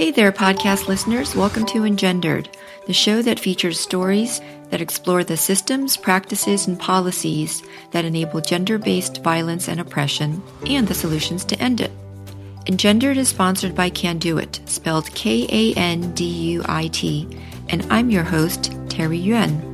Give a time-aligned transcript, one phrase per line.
[0.00, 1.36] Hey there, podcast listeners.
[1.36, 2.48] Welcome to Engendered,
[2.86, 8.78] the show that features stories that explore the systems, practices, and policies that enable gender
[8.78, 11.90] based violence and oppression and the solutions to end it.
[12.66, 17.28] Engendered is sponsored by Kanduit, spelled K A N D U I T,
[17.68, 19.69] and I'm your host, Terry Yuen.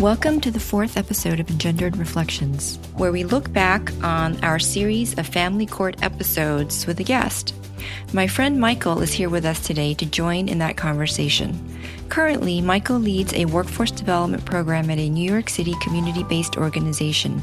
[0.00, 5.18] Welcome to the fourth episode of Engendered Reflections, where we look back on our series
[5.18, 7.54] of family court episodes with a guest.
[8.12, 11.58] My friend Michael is here with us today to join in that conversation.
[12.10, 17.42] Currently, Michael leads a workforce development program at a New York City community based organization.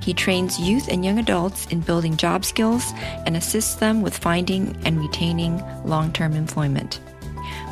[0.00, 2.94] He trains youth and young adults in building job skills
[3.26, 6.98] and assists them with finding and retaining long term employment.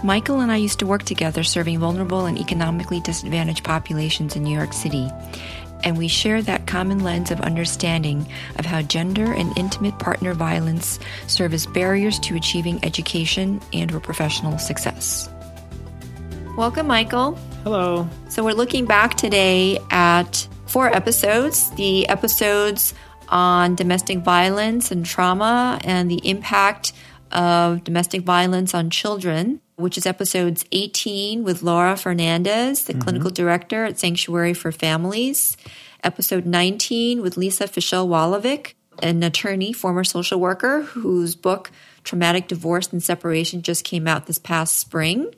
[0.05, 4.57] Michael and I used to work together serving vulnerable and economically disadvantaged populations in New
[4.57, 5.11] York City.
[5.83, 8.25] And we share that common lens of understanding
[8.59, 13.99] of how gender and intimate partner violence serve as barriers to achieving education and or
[13.99, 15.29] professional success.
[16.57, 17.35] Welcome, Michael.
[17.65, 18.09] Hello.
[18.29, 21.71] So we're looking back today at four episodes.
[21.73, 22.95] The episodes
[23.29, 26.93] on domestic violence and trauma and the impact
[27.33, 33.03] of domestic violence on children which is episodes 18 with Laura Fernandez, the mm-hmm.
[33.03, 35.57] clinical director at Sanctuary for Families,
[36.03, 41.71] episode 19 with Lisa Fischel Wolovick, an attorney, former social worker, whose book
[42.03, 45.33] Traumatic Divorce and Separation just came out this past spring,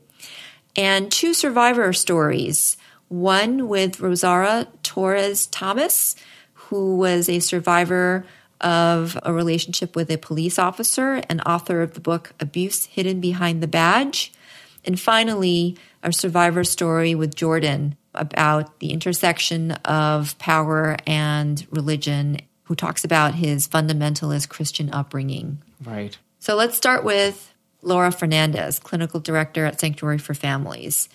[0.75, 2.79] and two survivor stories.
[3.09, 6.17] One with Rosaura Torres Thomas,
[6.55, 8.25] who was a survivor
[8.61, 13.63] of a relationship with a police officer and author of the book Abuse Hidden Behind
[13.63, 14.33] the Badge.
[14.85, 22.75] And finally, a survivor story with Jordan about the intersection of power and religion, who
[22.75, 25.63] talks about his fundamentalist Christian upbringing.
[25.85, 26.17] Right.
[26.39, 27.53] So let's start with
[27.83, 31.09] Laura Fernandez, clinical director at Sanctuary for Families.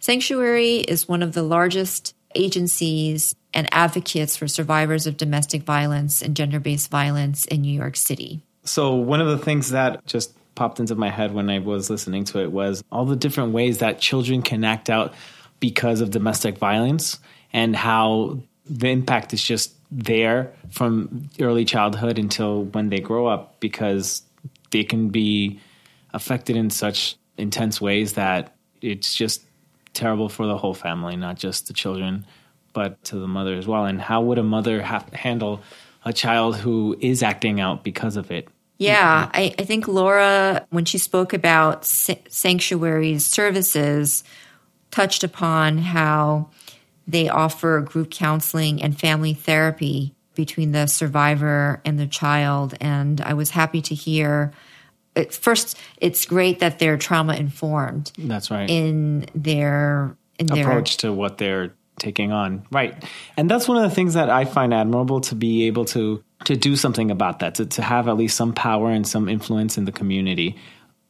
[0.00, 6.36] Sanctuary is one of the largest agencies and advocates for survivors of domestic violence and
[6.36, 8.42] gender based violence in New York City.
[8.64, 12.24] So, one of the things that just popped into my head when I was listening
[12.26, 15.14] to it was all the different ways that children can act out
[15.60, 17.18] because of domestic violence
[17.52, 23.60] and how the impact is just there from early childhood until when they grow up
[23.60, 24.22] because
[24.70, 25.60] they can be
[26.14, 29.44] affected in such intense ways that it's just
[29.94, 32.26] terrible for the whole family, not just the children,
[32.72, 33.84] but to the mother as well.
[33.84, 35.60] And how would a mother have handle
[36.04, 38.48] a child who is acting out because of it?
[38.78, 44.24] Yeah, I, I think Laura, when she spoke about sanctuary's services,
[44.90, 46.50] touched upon how
[47.06, 52.74] they offer group counseling and family therapy between the survivor and the child.
[52.80, 54.52] And I was happy to hear
[55.14, 58.12] it, first, it's great that they're trauma informed.
[58.18, 58.68] That's right.
[58.68, 62.66] In their in approach their, to what they're taking on.
[62.70, 63.02] Right.
[63.36, 66.56] And that's one of the things that I find admirable to be able to to
[66.56, 69.84] do something about that, to, to have at least some power and some influence in
[69.84, 70.56] the community.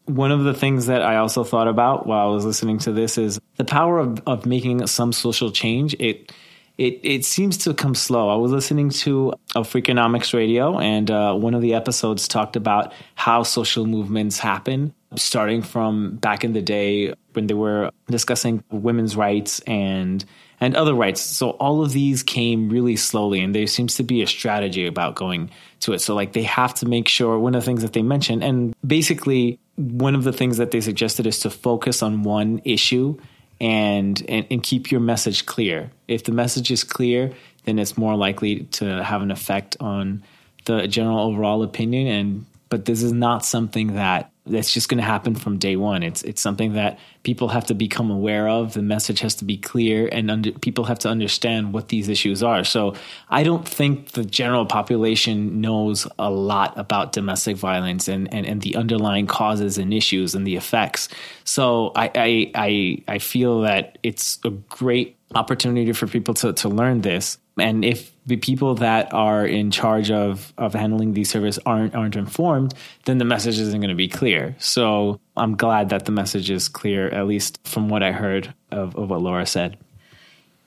[0.05, 3.17] One of the things that I also thought about while I was listening to this
[3.17, 5.95] is the power of, of making some social change.
[5.99, 6.33] It
[6.82, 8.28] it it seems to come slow.
[8.28, 12.93] I was listening to a Freakonomics radio, and uh, one of the episodes talked about
[13.15, 19.15] how social movements happen, starting from back in the day when they were discussing women's
[19.16, 20.25] rights and
[20.60, 21.21] and other rights.
[21.21, 25.15] So all of these came really slowly, and there seems to be a strategy about
[25.15, 25.50] going
[25.81, 26.00] to it.
[26.00, 28.75] So like they have to make sure one of the things that they mentioned, and
[28.84, 33.16] basically one of the things that they suggested is to focus on one issue
[33.62, 35.91] and, and, and keep your message clear.
[36.09, 37.33] If the message is clear,
[37.65, 40.25] then it's more likely to have an effect on
[40.65, 42.09] the general overall opinion.
[42.09, 46.03] And but this is not something that that's just going to happen from day one.
[46.03, 48.75] It's it's something that people have to become aware of.
[48.75, 52.42] The message has to be clear, and under, people have to understand what these issues
[52.42, 52.64] are.
[52.64, 52.94] So
[53.30, 58.62] I don't think the general population knows a lot about domestic violence and and, and
[58.62, 61.09] the underlying causes and issues and the effects.
[61.45, 66.68] So I I I, I feel that it's a great opportunity for people to to
[66.68, 67.38] learn this.
[67.59, 72.16] And if the people that are in charge of of handling these service aren't aren't
[72.16, 72.74] informed,
[73.04, 74.54] then the message isn't going to be clear.
[74.59, 78.97] So I'm glad that the message is clear, at least from what I heard of,
[78.97, 79.77] of what Laura said.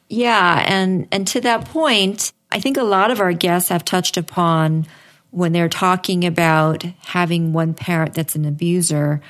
[0.10, 4.18] Yeah, and and to that point, I think a lot of our guests have touched
[4.18, 4.88] upon
[5.32, 9.22] when they're talking about having one parent that's an abuser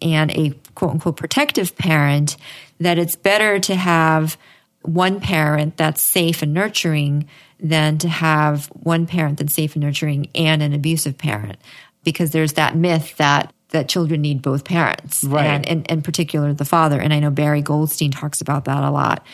[0.00, 2.36] and a quote unquote protective parent,
[2.78, 4.36] that it's better to have
[4.82, 7.28] one parent that's safe and nurturing
[7.60, 11.58] than to have one parent that's safe and nurturing and an abusive parent.
[12.04, 15.44] because there's that myth that that children need both parents, Right.
[15.44, 16.98] and in, in particular the father.
[16.98, 19.26] And I know Barry Goldstein talks about that a lot.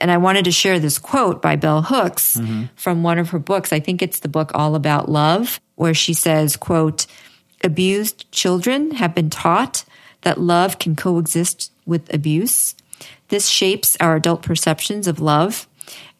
[0.00, 2.64] And I wanted to share this quote by Bell Hooks mm-hmm.
[2.76, 3.72] from one of her books.
[3.72, 7.06] I think it's the book All About Love, where she says, quote,
[7.64, 9.84] abused children have been taught
[10.22, 12.76] that love can coexist with abuse.
[13.28, 15.66] This shapes our adult perceptions of love.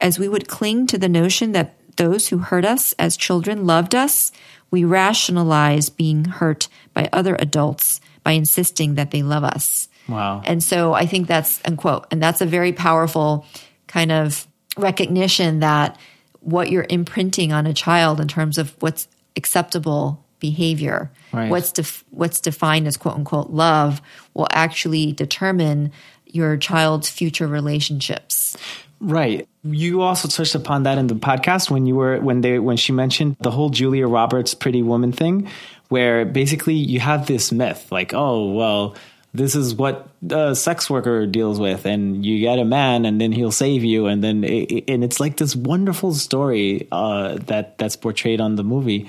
[0.00, 3.94] As we would cling to the notion that those who hurt us as children loved
[3.94, 4.32] us,
[4.70, 9.88] we rationalize being hurt by other adults by insisting that they love us.
[10.08, 10.42] Wow.
[10.44, 13.46] And so I think that's unquote, and that's a very powerful
[13.86, 15.98] kind of recognition that
[16.40, 21.50] what you're imprinting on a child in terms of what's acceptable behavior, Right.
[21.50, 24.00] what's def- what's defined as quote unquote love,
[24.32, 25.92] will actually determine
[26.26, 28.56] your child's future relationships.
[29.00, 29.48] Right.
[29.64, 32.92] You also touched upon that in the podcast when you were when they when she
[32.92, 35.48] mentioned the whole Julia Roberts Pretty Woman thing,
[35.88, 38.94] where basically you have this myth like, oh well,
[39.32, 43.32] this is what a sex worker deals with, and you get a man, and then
[43.32, 47.96] he'll save you, and then it, and it's like this wonderful story uh, that that's
[47.96, 49.08] portrayed on the movie.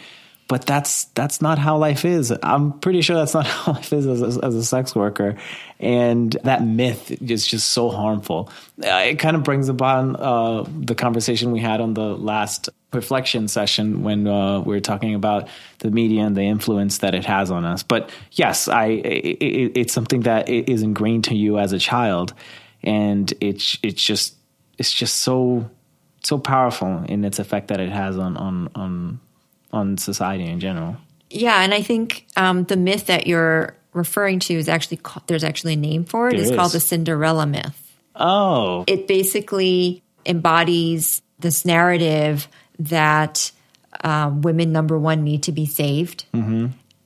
[0.51, 2.33] But that's that's not how life is.
[2.43, 5.37] I'm pretty sure that's not how life is as a, as a sex worker,
[5.79, 8.49] and that myth is just so harmful.
[8.83, 13.47] Uh, it kind of brings upon uh, the conversation we had on the last reflection
[13.47, 15.47] session when uh, we were talking about
[15.79, 17.81] the media and the influence that it has on us.
[17.81, 22.33] But yes, I it, it, it's something that is ingrained to you as a child,
[22.83, 24.35] and it's it's just
[24.77, 25.71] it's just so
[26.23, 29.21] so powerful in its effect that it has on on on
[29.71, 30.97] on society in general.
[31.29, 35.73] Yeah, and I think um, the myth that you're referring to is actually there's actually
[35.73, 36.37] a name for it.
[36.37, 37.95] There It's called the Cinderella myth.
[38.15, 42.47] Oh, it basically embodies this narrative
[42.79, 43.51] that
[44.03, 46.25] um, women, number one, need to be saved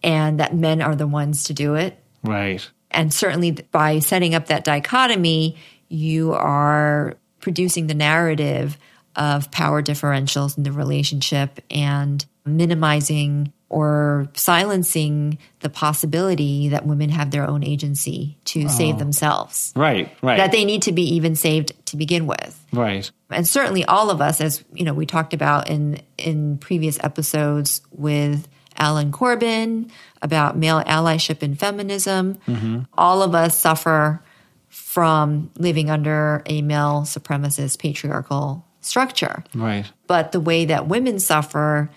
[0.03, 2.01] and that men are the ones to do it.
[2.23, 2.67] right.
[2.91, 5.57] And certainly by setting up that dichotomy,
[5.89, 8.77] you are producing the narrative
[9.15, 17.31] of power differentials in the relationship and minimizing or silencing the possibility that women have
[17.31, 19.73] their own agency to save themselves.
[19.75, 23.09] Right, right, That they need to be even saved to begin with right.
[23.29, 27.81] and certainly all of us as you know we talked about in in previous episodes
[27.91, 28.47] with
[28.77, 29.91] Alan Corbin
[30.21, 32.81] about male allyship and feminism mm-hmm.
[32.97, 34.21] all of us suffer
[34.67, 39.85] from living under a male supremacist patriarchal structure Right.
[40.07, 41.89] but the way that women suffer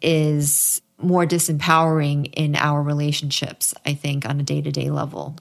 [0.00, 5.36] is more disempowering in our relationships i think on a day-to-day level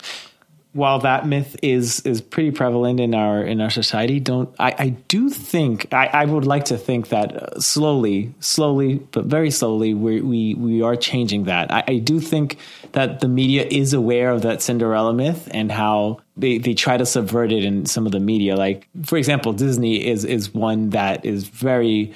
[0.78, 4.90] While that myth is is pretty prevalent in our in our society, don't I, I
[5.08, 9.96] do think I, I would like to think that uh, slowly, slowly, but very slowly,
[9.96, 11.72] we we we are changing that.
[11.72, 12.60] I, I do think
[12.92, 17.08] that the media is aware of that Cinderella myth and how they, they try to
[17.08, 18.56] subvert it in some of the media.
[18.56, 22.14] Like for example, Disney is is one that is very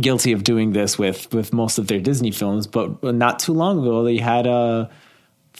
[0.00, 2.68] guilty of doing this with with most of their Disney films.
[2.68, 4.88] But not too long ago, they had a.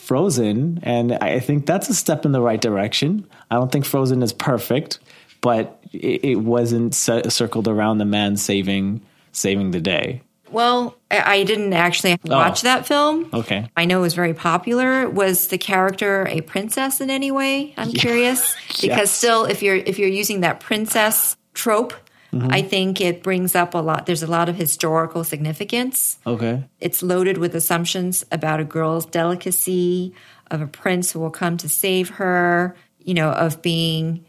[0.04, 3.26] Frozen, and I think that's a step in the right direction.
[3.50, 4.98] I don't think Frozen is perfect,
[5.40, 9.00] but it, it wasn't c- circled around the man saving
[9.32, 10.20] saving the day.
[10.52, 12.68] well i didn't actually watch oh.
[12.68, 15.08] that film Okay, I know it was very popular.
[15.08, 17.74] Was the character a princess in any way?
[17.76, 19.10] I'm curious because Yes.
[19.10, 21.92] still, if you're if you're using that princess trope,
[22.34, 22.52] Mm-hmm.
[22.52, 24.06] I think it brings up a lot.
[24.06, 26.18] There's a lot of historical significance.
[26.26, 30.14] okay, It's loaded with assumptions about a girl's delicacy,
[30.50, 32.76] of a prince who will come to save her.
[32.98, 34.24] You know, of being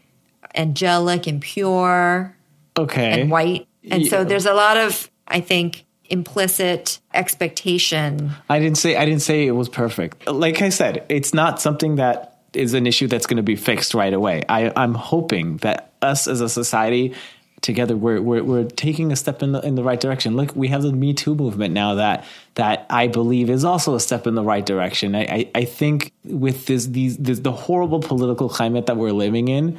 [0.54, 2.36] angelic and pure
[2.78, 3.22] okay.
[3.22, 3.66] and white.
[3.90, 9.22] And so there's a lot of, I think, implicit expectation I didn't say I didn't
[9.22, 10.28] say it was perfect.
[10.28, 13.92] Like I said, it's not something that is an issue that's going to be fixed
[13.92, 14.42] right away.
[14.48, 17.14] I, I'm hoping that us as a society
[17.62, 20.36] together we're, we're we're taking a step in the in the right direction.
[20.36, 24.00] Look, we have the Me Too movement now that that I believe is also a
[24.00, 25.14] step in the right direction.
[25.14, 29.48] I I, I think with this these this, the horrible political climate that we're living
[29.48, 29.78] in,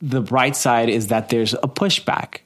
[0.00, 2.38] the bright side is that there's a pushback.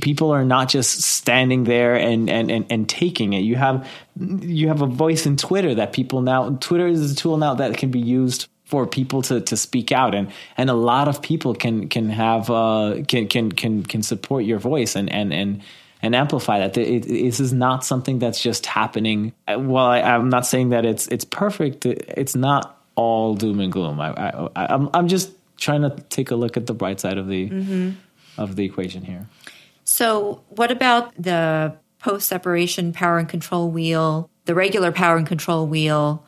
[0.00, 3.40] People are not just standing there and, and, and, and taking it.
[3.40, 3.86] You have
[4.18, 7.76] you have a voice in Twitter that people now Twitter is a tool now that
[7.76, 11.54] can be used for people to, to speak out and, and a lot of people
[11.54, 15.62] can can have uh, can can can can support your voice and and and
[16.02, 16.76] and amplify that.
[16.76, 19.32] It, it, this is not something that's just happening.
[19.48, 21.86] Well, I, I'm not saying that it's it's perfect.
[21.86, 24.00] It's not all doom and gloom.
[24.00, 27.28] I, I, I'm I'm just trying to take a look at the bright side of
[27.28, 27.94] the
[28.36, 29.26] of the equation here.
[29.84, 35.66] So, what about the post separation power and control wheel the regular power and control
[35.66, 36.24] wheel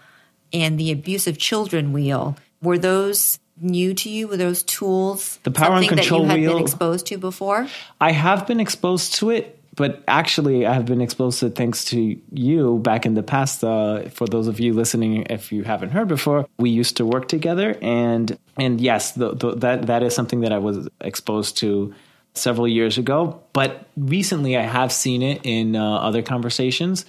[0.52, 4.28] and the abusive children wheel, were those new to you?
[4.28, 7.66] Were those tools The power and control that you had wheel- been exposed to before?
[8.00, 11.84] I have been exposed to it, but actually, I have been exposed to it thanks
[11.86, 13.62] to you back in the past.
[13.62, 17.28] Uh, for those of you listening, if you haven't heard before, we used to work
[17.28, 21.94] together, and and yes, the, the, that that is something that I was exposed to
[22.32, 23.42] several years ago.
[23.52, 27.04] But recently, I have seen it in uh, other conversations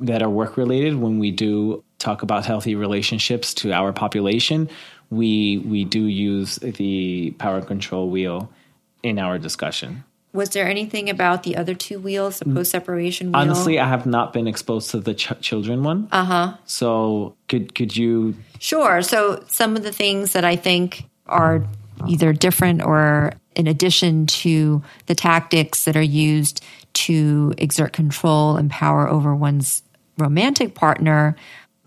[0.00, 0.96] that are work related.
[0.96, 4.68] When we do talk about healthy relationships to our population,
[5.10, 8.50] we we do use the power control wheel
[9.04, 10.02] in our discussion.
[10.32, 13.36] Was there anything about the other two wheels, the post separation wheel?
[13.40, 16.08] Honestly, I have not been exposed to the ch- children one.
[16.12, 16.56] Uh huh.
[16.64, 18.34] So could could you?
[18.58, 19.02] Sure.
[19.02, 21.64] So some of the things that I think are
[22.06, 28.70] either different or in addition to the tactics that are used to exert control and
[28.70, 29.82] power over one's
[30.16, 31.34] romantic partner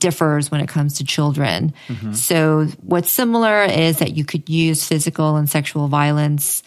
[0.03, 1.73] differs when it comes to children.
[2.13, 6.61] So what's similar is that you could use physical and sexual violence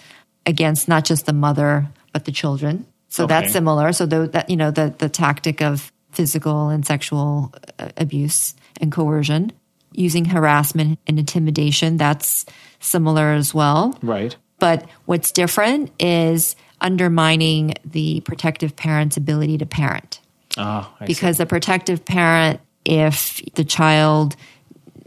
[0.47, 2.87] against not just the mother but the children.
[3.09, 3.35] So Okay.
[3.35, 3.93] that's similar.
[3.93, 8.91] So tho- that you know the the tactic of physical and sexual uh, abuse and
[8.91, 9.53] coercion
[9.93, 12.47] using harassment and intimidation that's
[12.81, 13.93] similar as well.
[14.03, 14.35] Right.
[14.59, 20.21] But what's different is undermining the protective parent's ability to parent
[20.59, 21.07] Oh, I see.
[21.07, 24.37] because the protective parent, if the child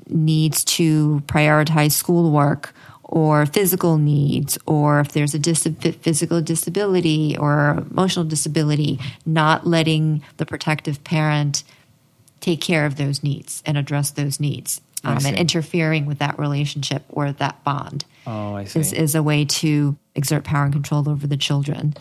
[0.07, 5.67] needs to prioritize schoolwork or physical needs, or if there's a dis-
[6.01, 11.63] physical disability or emotional disability, not letting the protective parent
[12.39, 17.03] take care of those needs and address those needs, um, and interfering with that relationship
[17.09, 18.79] or that bond Oh, I see.
[18.79, 21.95] is, is a way to exert power and control over the children.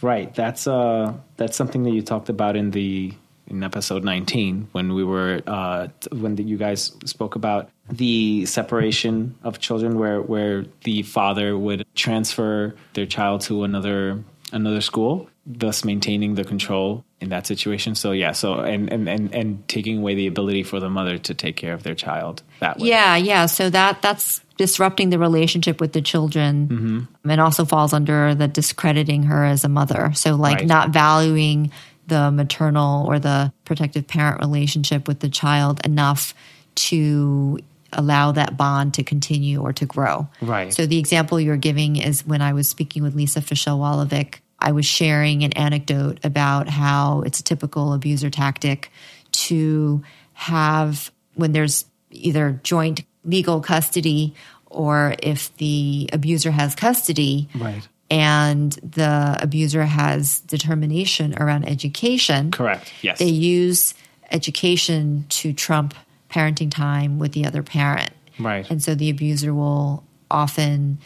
[0.00, 0.34] Right.
[0.34, 3.14] That's uh that's something that you talked about in the
[3.52, 9.34] in episode 19 when we were uh when the, you guys spoke about the separation
[9.44, 15.84] of children where where the father would transfer their child to another another school thus
[15.84, 20.14] maintaining the control in that situation so yeah so and and and, and taking away
[20.14, 23.46] the ability for the mother to take care of their child that way Yeah, yeah.
[23.46, 29.24] So that that's disrupting the relationship with the children, and also falls under the discrediting
[29.24, 30.12] her as a mother.
[30.14, 30.66] So like Right.
[30.66, 31.72] not valuing
[32.12, 36.34] the maternal or the protective parent relationship with the child enough
[36.74, 37.58] to
[37.90, 40.28] allow that bond to continue or to grow.
[40.42, 40.74] Right.
[40.74, 44.72] So the example you're giving is when I was speaking with Lisa Fischel Wolovick, I
[44.72, 48.90] was sharing an anecdote about how it's a typical abuser tactic
[49.32, 50.02] to
[50.34, 54.34] have when there's either joint legal custody
[54.66, 57.88] or if the abuser has custody Right.
[58.12, 63.94] And the abuser has determination around education correct yes they use
[64.30, 65.94] education to trump
[66.32, 68.10] parenting time with the other parent.
[68.38, 68.68] Right.
[68.70, 70.98] And so the abuser will often,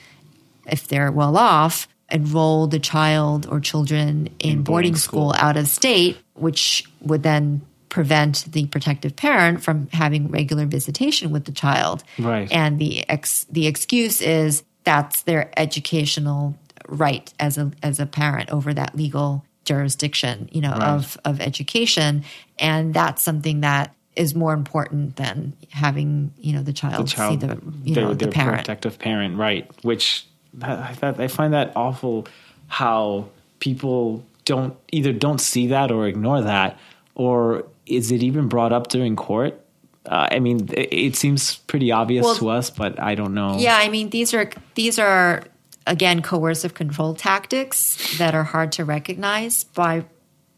[0.66, 5.32] if they're well off, enroll the child or children in, boarding, boarding school.
[5.32, 5.46] school.
[5.46, 11.44] out of state, which would then prevent the protective parent from having regular visitation with
[11.44, 12.04] the child.
[12.18, 12.50] Right.
[12.52, 16.54] And the ex the excuse is that's their educational
[16.88, 22.24] right as a as a parent over that legal jurisdiction, you know, of of education,
[22.58, 27.46] and that's something that is more important than having you know the child, child, see
[27.46, 28.58] the you their, know the parent.
[28.58, 29.70] protective parent, right?
[29.84, 32.26] Which that, I find that awful.
[32.68, 33.28] How
[33.60, 36.78] people don't either don't see that or ignore that,
[37.14, 39.60] or is it even brought up during court?
[40.06, 43.58] Uh, I mean, it, it seems pretty obvious Well, to us, but I don't know.
[43.58, 45.44] Yeah, I mean these are these are
[45.86, 50.04] again coercive control tactics that are hard to recognize by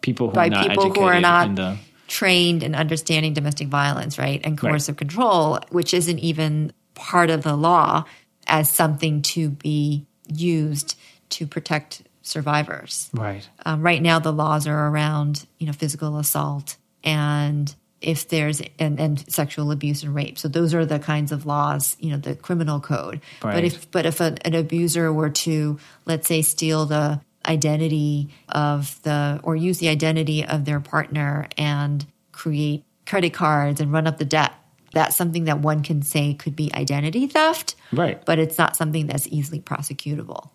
[0.00, 4.18] people who by are not people who are not the trained in understanding domestic violence,
[4.18, 4.40] right?
[4.42, 8.04] And coercive control, which isn't even part of the law
[8.46, 10.98] as something to be used
[11.30, 13.10] to protect survivors.
[13.12, 13.48] right.
[13.64, 19.00] Um, right now, the laws are around you know physical assault and if there's and,
[19.00, 20.38] and sexual abuse and rape.
[20.38, 23.20] So those are the kinds of laws, you know, the criminal code.
[23.40, 29.00] But if but if an, an abuser were to let's say steal the identity of
[29.02, 34.18] the or use the identity of their partner and create credit cards and run up
[34.18, 34.52] the debt.
[34.92, 38.24] That's something that one can say could be identity theft Right.
[38.24, 40.50] but it's not something that's easily prosecutable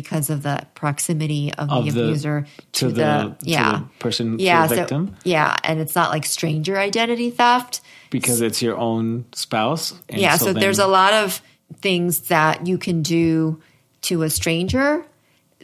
[0.00, 3.72] because of the proximity of the Of the- abuser to, to the, the- to yeah
[3.72, 5.16] the person- to yeah the so- victim?
[5.24, 9.92] yeah and it's not like stranger identity theft because it's your own spouse.
[10.08, 11.42] And yeah so, then- there's a lot of
[11.82, 13.60] things that you can do
[14.02, 15.04] to a stranger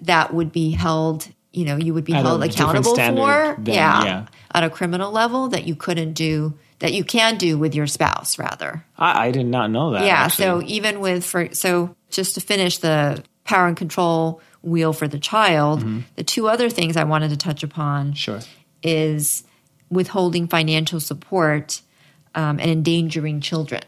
[0.03, 3.55] that would be held you know, you would be held accountable for.
[3.61, 4.27] than- yeah, yeah.
[4.53, 8.41] At a criminal level that you couldn't do, that you can do with your spouse,
[8.41, 8.85] rather.
[8.99, 10.05] I, I did not know that.
[10.05, 10.15] Yeah.
[10.27, 10.45] actually.
[10.47, 15.19] So even with for so just to finish the power and control wheel for the
[15.19, 16.01] child, Mm-hmm.
[16.17, 18.41] the two other things I wanted to touch upon sure.
[18.83, 19.45] is
[19.91, 21.83] withholding financial support
[22.35, 23.83] um, and endangering children.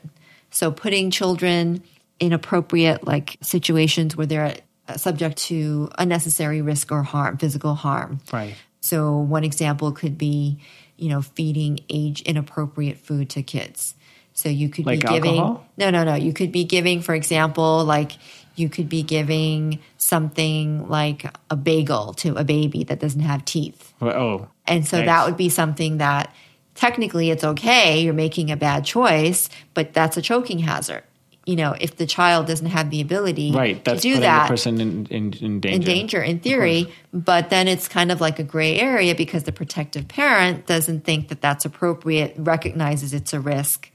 [0.50, 1.82] So putting children
[2.20, 4.56] in appropriate like situations where they're
[4.88, 8.20] uh, subject to unnecessary risk or harm, physical harm.
[8.32, 8.54] Right.
[8.80, 10.58] So one example could be,
[10.96, 13.94] you know, feeding age inappropriate food to kids.
[14.32, 15.66] So you could Like be giving alcohol?
[15.76, 16.14] no, no, no.
[16.14, 18.12] You could be giving, for example, like
[18.56, 23.92] you could be giving something like a bagel to a baby that doesn't have teeth.
[24.00, 24.48] Oh.
[24.66, 25.06] And so Nice.
[25.06, 26.34] that would be something that
[26.74, 31.04] technically it's okay, you're making a bad choice, but that's a choking hazard.
[31.44, 33.82] You know, if the child doesn't have the ability Right.
[33.84, 35.76] That's to do that the person in, in, in danger.
[35.76, 39.52] in danger in theory, but then it's kind of like a gray area because the
[39.52, 43.90] protective parent doesn't think that that's appropriate, recognizes it's a risk,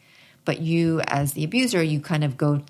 [0.46, 2.62] but you as the abuser, you kind of go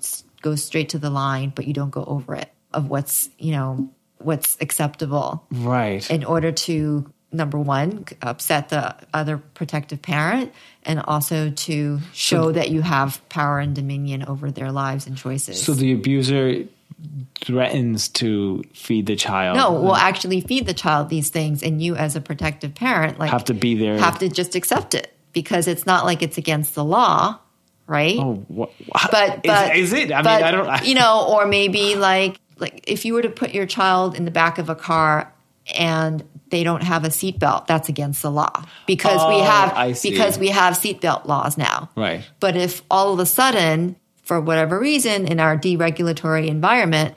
[0.42, 3.90] go straight to the line, but you don't go over it of what's, you know,
[4.18, 6.08] what's acceptable Right.
[6.10, 12.70] in order to number one upset the other protective parent and also to show that
[12.70, 16.64] you have power and dominion over their lives and choices so the abuser
[17.40, 19.56] threatens to feed the child.
[19.56, 23.30] no will actually feed the child these things and you as a protective parent like
[23.30, 23.98] have to be there.
[23.98, 27.38] have to just accept it because it's not like it's against the law
[27.86, 28.70] right Oh, what,
[29.10, 30.12] but but is, is it?
[30.12, 30.68] I but, mean, I don't.
[30.68, 34.24] I, you know, or maybe like like if you were to put your child in
[34.24, 35.32] the back of a car
[35.76, 39.92] and they don't have a seatbelt, that's against the law because we Oh, have I
[39.92, 40.10] see.
[40.10, 41.88] because we have seatbelt laws now.
[41.96, 42.22] Right.
[42.40, 47.14] But if all of a sudden, for whatever reason, in our deregulatory environment,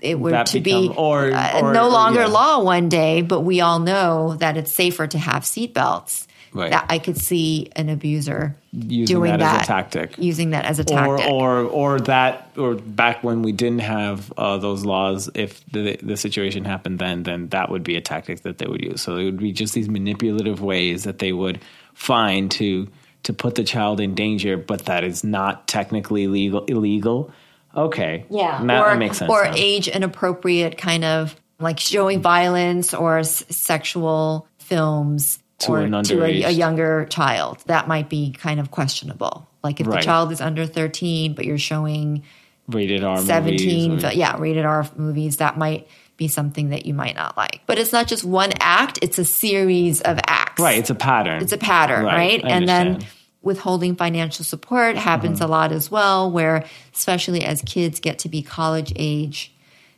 [0.00, 2.26] it were That to be or- uh, or- no longer yeah.
[2.26, 6.26] law one day, but we all know that it's safer to have seatbelts.
[6.52, 6.70] Right.
[6.72, 10.18] That I could see an abuser Using doing that as a tactic.
[10.18, 11.30] using that as a or tactic.
[11.32, 16.16] or or that or back when we didn't have uh, those laws if the the
[16.16, 19.24] situation happened then then that would be a tactic that they would use so it
[19.26, 21.60] would be just these manipulative ways that they would
[21.94, 22.88] find to
[23.22, 27.30] to put the child in danger but that is not technically legal illegal
[27.76, 29.52] okay Yeah, that, or, that makes sense Or now.
[29.54, 36.22] age inappropriate kind of like showing violence or s- sexual films To or an to
[36.24, 37.58] a, a younger child.
[37.66, 39.48] That might be kind of questionable.
[39.62, 40.00] Like if Right.
[40.00, 42.22] the child is under 13, but you're showing
[42.68, 46.94] rated R 17, movies or- yeah, rated R movies, that might be something that you
[46.94, 47.60] might not like.
[47.66, 50.60] But it's not just one act, it's a series of acts.
[50.62, 52.44] right it's a pattern It's a pattern, right?
[52.44, 53.00] I And then
[53.42, 55.48] withholding financial support happens Mm-hmm.
[55.48, 59.52] a lot as well, where especially as kids get to be college age,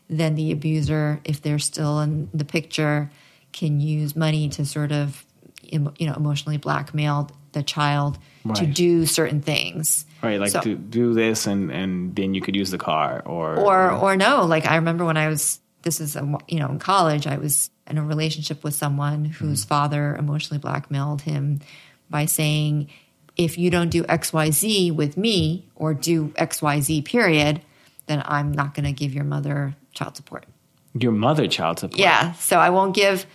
[0.08, 3.10] then the abuser, if they're still in the picture,
[3.52, 5.24] can use money to sort of
[5.72, 8.18] you know emotionally blackmail the child
[8.54, 10.04] to do certain things.
[10.22, 13.56] right like So- do, do this and and then you could use the car or
[13.56, 16.78] or or no like i remember when i was this is a, you know in
[16.78, 19.30] college i was in a relationship with someone hmm.
[19.32, 21.60] whose father emotionally blackmailed him
[22.10, 22.88] by saying
[23.36, 27.60] if you don't do xyz with me or do xyz period
[28.06, 30.46] then i'm not going to give your mother child support.
[30.98, 31.98] Your mother child support?
[31.98, 33.26] Yeah so i won't give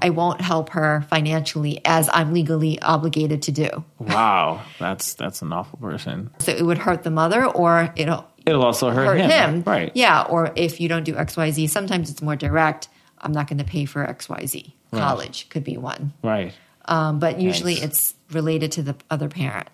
[0.00, 5.52] i won't help her financially as i'm legally obligated to do wow that's that's an
[5.52, 9.64] awful person so it would hurt the mother or it'll It'll also hurt, hurt him.
[9.66, 9.90] Right.
[9.94, 10.22] Yeah.
[10.22, 12.88] Or if you don't do XYZ, sometimes it's more direct.
[13.18, 14.72] I'm not going to pay for XYZ.
[14.92, 16.12] College could be one.
[16.22, 16.54] Right.
[16.84, 17.82] Um, but usually Nice.
[17.82, 19.68] it's related to the other parent.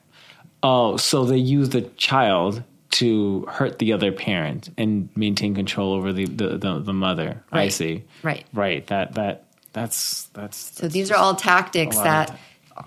[0.63, 6.13] Oh, so they use the child to hurt the other parent and maintain control over
[6.15, 7.45] the the, the, the mother.
[7.53, 8.05] I see.
[8.23, 8.47] Right.
[8.55, 8.87] Right.
[8.87, 12.39] That that that's that's So these are all tactics a lot of that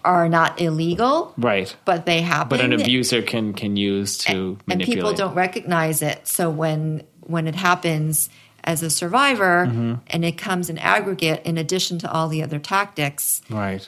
[0.04, 1.76] are not illegal, right.
[1.86, 2.50] but they happen.
[2.50, 4.72] But an abuser can can use to manipulate.
[4.72, 6.28] and people don't recognize it.
[6.28, 8.30] So when when it happens
[8.64, 9.94] as a survivor Mm-hmm.
[10.08, 13.88] and it comes in aggregate, in addition to all the other tactics, right.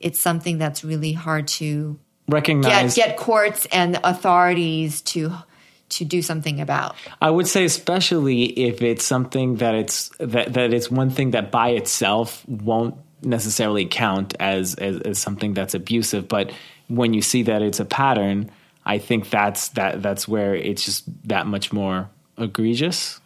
[0.00, 2.94] it's something that's really hard to get Recognize.
[2.94, 5.34] get courts and authorities to
[5.98, 6.96] to do something about.
[7.20, 11.50] I would say, especially if it's something that it's that that it's one thing that
[11.50, 16.52] by itself won't necessarily count as, as as something that's abusive, but
[16.88, 18.50] when you see that it's a pattern,
[18.84, 23.20] I think that's that that's where it's just that much more egregious.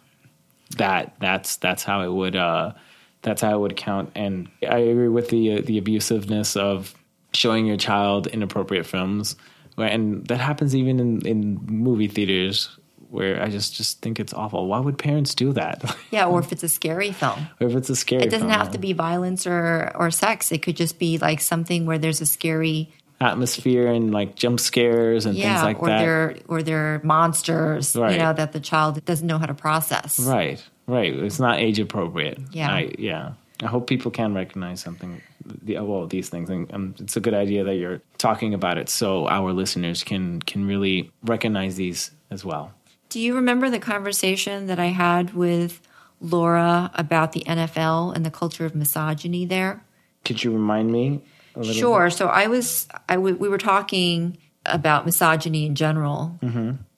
[0.77, 2.73] That that's that's how it would uh,
[3.21, 6.93] that's how it would count, and I agree with the uh, the abusiveness of
[7.33, 9.35] showing your child inappropriate films,
[9.85, 12.69] and that happens even in in movie theaters
[13.09, 14.67] where I just just think it's awful.
[14.67, 15.83] Why would parents do that?
[16.11, 17.47] Yeah, or if it's a scary film.
[17.59, 20.51] or if it's a scary, It doesn't film, have to be violence or, or sex.
[20.51, 25.25] It could just be like something where there's a scary atmosphere and like jump scares
[25.25, 25.99] and yeah, things like or that.
[25.99, 28.13] they're or they're monsters, Right.
[28.13, 30.19] you know, that the child doesn't know how to process.
[30.19, 31.13] Right, right.
[31.13, 32.39] It's not age appropriate.
[32.51, 32.71] Yeah.
[32.71, 33.33] I, yeah.
[33.61, 35.21] I hope people can recognize something,
[35.63, 38.89] the, well, these things, and um, it's a good idea that you're talking about it,
[38.89, 42.73] so our listeners can can really recognize these as well.
[43.09, 45.81] Do you remember the conversation that I had with
[46.21, 49.83] Laura about the NFL and the culture of misogyny there?
[50.25, 51.21] Could you remind me?
[51.55, 52.09] A little Sure.
[52.09, 56.37] So I was, I w- we were talking about misogyny in general,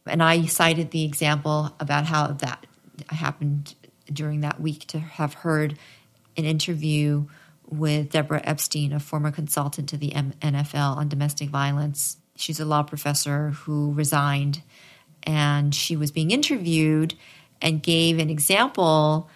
[0.06, 2.66] and I cited the example about how that
[3.10, 3.76] happened
[4.12, 5.78] during that week to have heard
[6.36, 7.26] an interview
[7.72, 12.18] with Deborah Epstein, a former consultant to the NFL on domestic violence.
[12.36, 14.62] She's a law professor who resigned,
[15.24, 17.16] and she was being interviewed
[17.62, 19.30] and gave an example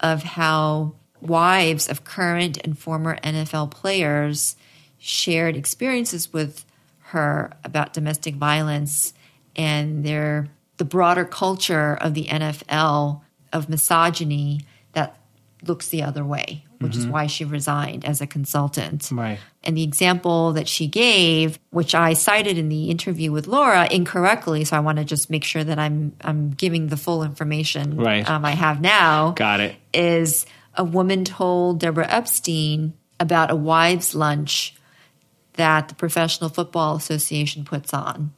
[0.00, 4.56] of how wives of current and former NFL players
[4.98, 6.64] shared experiences with
[6.98, 9.14] her about domestic violence
[9.56, 13.20] and their the broader culture of the NFL
[13.52, 14.60] of misogyny
[15.66, 19.08] looks the other way, which is why she resigned as a consultant.
[19.10, 19.38] Right.
[19.64, 24.64] And the example that she gave, which I cited in the interview with Laura incorrectly,
[24.64, 28.28] so I want to just make sure that I'm I'm giving the full information Right.
[28.28, 29.76] um, I have now Got it.
[29.92, 34.74] is a woman told Deborah Epstein about a wives' lunch
[35.54, 38.32] that the Professional Football Association puts on.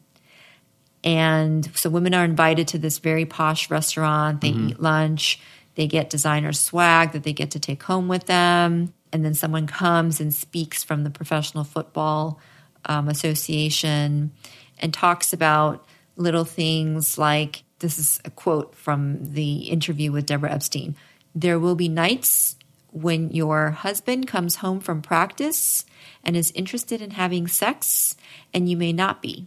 [1.02, 4.40] And so women are invited to this very posh restaurant.
[4.40, 5.40] They eat lunch.
[5.80, 8.92] They get designer swag that they get to take home with them.
[9.14, 12.38] And then someone comes and speaks from the Professional Football
[12.84, 14.30] um, Association
[14.78, 20.52] and talks about little things like this is a quote from the interview with Deborah
[20.52, 20.96] Epstein.
[21.34, 22.56] There will be nights
[22.92, 25.86] when your husband comes home from practice
[26.22, 28.16] and is interested in having sex,
[28.52, 29.46] and you may not be.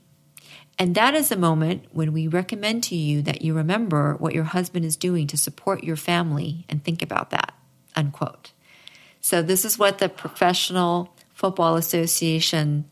[0.80, 4.44] And that is a moment when we recommend to you that you remember what your
[4.46, 7.54] husband is doing to support your family and think about that.
[7.96, 8.52] Unquote.
[9.22, 12.86] So, this is what the Professional Football Association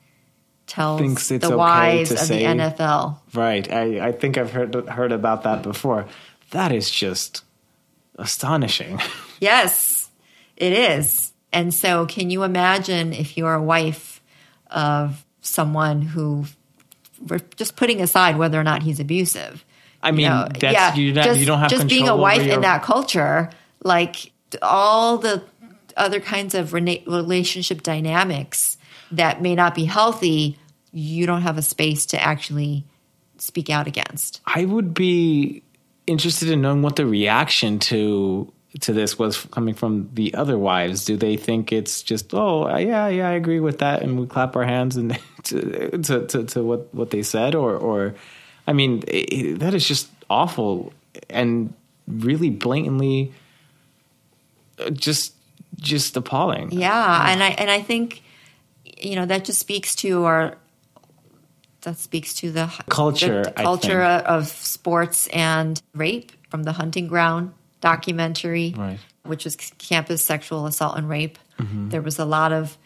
[0.67, 3.17] tells Thinks it's the okay wives of say- the NFL.
[3.33, 3.71] Right.
[3.71, 6.05] I, I think I've heard heard about that before.
[6.51, 7.43] That is just
[8.17, 8.99] astonishing.
[9.41, 10.07] Yes,
[10.55, 11.33] it is.
[11.51, 14.21] And so, can you imagine if you're a wife
[14.69, 16.45] of someone who,
[17.27, 19.65] we're just putting aside whether or not he's abusive?
[20.03, 22.55] I mean, know, that's you, not, just, you don't have just being a wife your-
[22.55, 23.49] in that culture,
[23.83, 24.31] like
[24.61, 25.43] all the
[25.95, 28.77] other kinds of rena- relationship dynamics
[29.11, 30.57] that may not be healthy,
[30.91, 32.85] you don't have a space to actually
[33.37, 34.41] speak out against.
[34.45, 35.63] I would be
[36.07, 41.03] interested in knowing what the reaction to to this was coming from the other wives.
[41.05, 44.55] Do they think it's just oh yeah yeah I agree with that and we clap
[44.55, 48.15] our hands and to to, to, to what what they said or or
[48.67, 50.93] I mean it, that is just awful
[51.29, 51.73] and
[52.07, 53.33] really blatantly
[54.79, 55.33] uh, just
[55.77, 56.71] just appalling.
[56.71, 58.23] Yeah, and I and I think
[58.85, 60.57] you know that just speaks to our
[61.81, 67.07] that speaks to the Culture, the I culture of sports and rape from the Hunting
[67.07, 68.99] Ground documentary, Right.
[69.23, 71.37] which was campus sexual assault and rape.
[71.59, 71.89] Mm-hmm.
[71.89, 72.77] There was a lot of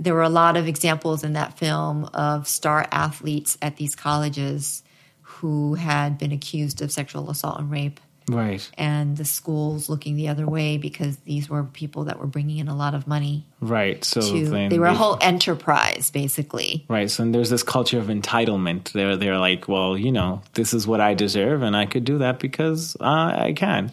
[0.00, 4.82] there were a lot of examples in that film of star athletes at these colleges
[5.22, 8.68] who had been accused of sexual assault and rape Right.
[8.78, 12.68] and the schools looking the other way because these were people that were bringing in
[12.68, 14.02] a lot of money Right.
[14.02, 17.08] So to they were a whole enterprise basically Right.
[17.10, 18.92] So there's this culture of entitlement.
[18.92, 22.18] They're they're like, well, you know, this is what I deserve, and I could do
[22.18, 23.92] that because uh, I can.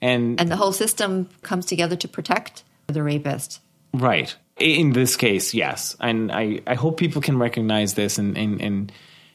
[0.00, 3.60] And, and the whole system comes together to protect the rapist
[3.92, 5.96] right in this case, yes.
[6.00, 8.92] And I, I hope people can recognize this and and and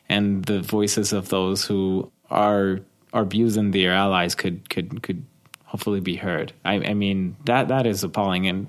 [0.10, 2.80] and the voices of those who are
[3.14, 5.26] are abusing their allies could could could
[5.66, 6.54] hopefully be heard.
[6.66, 8.68] I, I mean that that is appalling, and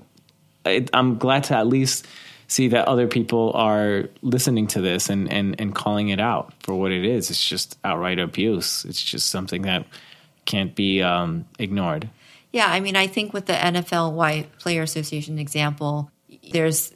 [0.65, 2.07] it, I'm glad to at least
[2.47, 6.75] see that other people are listening to this and, and, and calling it out for
[6.75, 7.31] what it is.
[7.31, 8.85] It's just outright abuse.
[8.85, 9.87] It's just something that
[10.45, 12.09] can't be um, ignored.
[12.51, 16.09] yeah i mean i think with the nfl white player association example
[16.51, 16.93] there's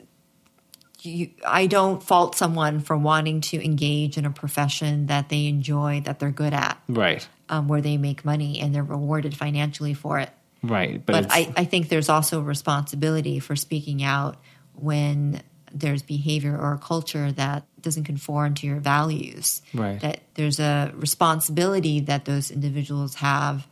[1.01, 6.01] you, i don't fault someone for wanting to engage in a profession that they enjoy
[6.05, 7.27] that they're good at Right.
[7.49, 10.29] um, where they make money and they're rewarded financially for it
[10.62, 11.05] Right.
[11.05, 14.35] But, but I, I think there's also a responsibility for speaking out
[14.73, 19.61] when there's behavior or a culture that doesn't conform to your values.
[19.73, 19.99] Right.
[20.01, 23.67] That there's a responsibility that those individuals have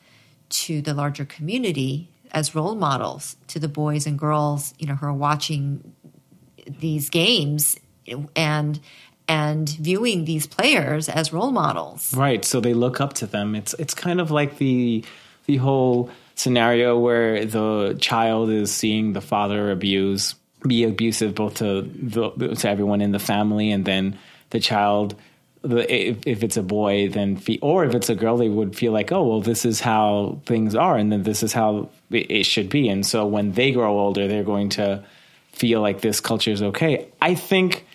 [0.49, 5.05] to the larger community as role models to the boys and girls, you know, who
[5.05, 5.93] are watching
[6.67, 7.77] these games
[8.35, 8.79] and
[9.29, 12.13] and viewing these players as role models.
[12.15, 12.45] Right.
[12.45, 13.55] So they look up to them.
[13.55, 15.03] It's it's kind of like the
[15.45, 21.81] the whole scenario where the child is seeing the father abuse be abusive both to
[21.81, 24.17] the, to everyone in the family and then
[24.49, 25.15] the child
[25.63, 29.11] if, if it's a boy then or if it's a girl they would feel like
[29.11, 32.87] oh well this is how things are and then this is how it should be.
[32.87, 35.03] And so when they grow older they're going to
[35.51, 37.07] feel like this culture is okay.
[37.21, 37.85] I think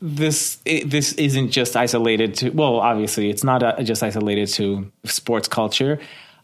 [0.00, 4.48] this it, this isn't just isolated to well obviously it's not a, uh, just isolated
[4.48, 5.98] to sports culture.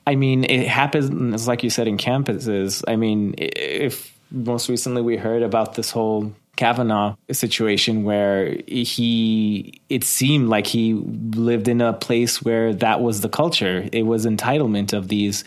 [0.07, 2.85] I mean it happens like you said in campuses.
[2.87, 10.05] I mean if most recently we heard about this whole Kavanaugh situation where he it
[10.05, 13.89] seemed like he lived in a place where that was the culture.
[13.93, 15.45] It was entitlement of these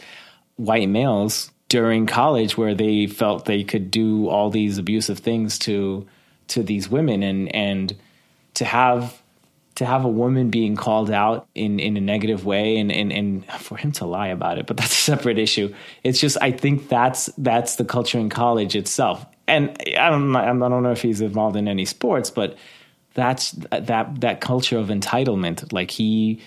[0.57, 6.05] white males during college where they felt they could do all these abusive things to
[6.49, 7.95] to these women and and
[8.53, 9.21] to have
[9.79, 13.45] to have a woman being called out in, in a negative way and, and, and
[13.45, 15.73] for him to lie about it, but that's a separate issue.
[16.03, 19.25] It's just, I think that's, that's the culture in college itself.
[19.47, 22.57] And I don't, I don't know if he's involved in any sports, but
[23.13, 25.71] that's that, that culture of entitlement.
[25.71, 26.41] Like he,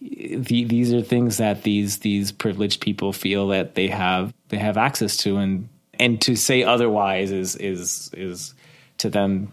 [0.00, 4.78] the, these are things that these, these privileged people feel that they have, they have
[4.78, 5.68] access to and,
[6.00, 8.54] and to say otherwise is, is, is
[8.96, 9.52] to them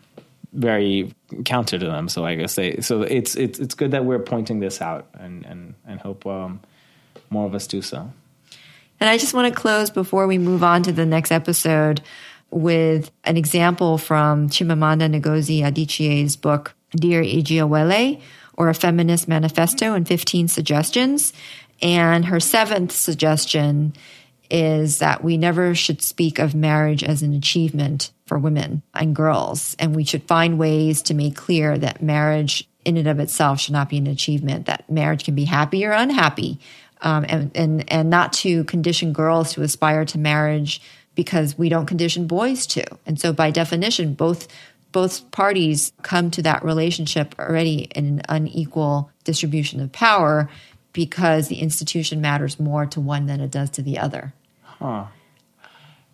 [0.55, 1.13] very
[1.43, 2.09] counter to them.
[2.09, 5.45] So I guess they so it's it's it's good that we're pointing this out and
[5.45, 6.61] and and hope um,
[7.29, 8.11] more of us do so.
[8.99, 12.01] And I just want to close before we move on to the next episode
[12.49, 18.21] with an example from Chimamanda Ngozi Adichie's book Dear Ijeawele
[18.53, 21.33] or a feminist manifesto and 15 suggestions.
[21.81, 23.93] And her seventh suggestion
[24.49, 29.75] is that we never should speak of marriage as an achievement for women and girls.
[29.79, 33.73] And we should find ways to make clear that marriage in and of itself should
[33.73, 36.59] not be an achievement, that marriage can be happy or unhappy.
[37.01, 40.81] Um, and, and, and not to condition girls to aspire to marriage
[41.13, 42.85] because we don't condition boys to.
[43.05, 44.47] And so by definition, both
[44.91, 50.49] both parties come to that relationship already in an unequal distribution of power
[50.95, 54.33] because the institution matters more to one than it does to the other.
[54.63, 55.05] Huh.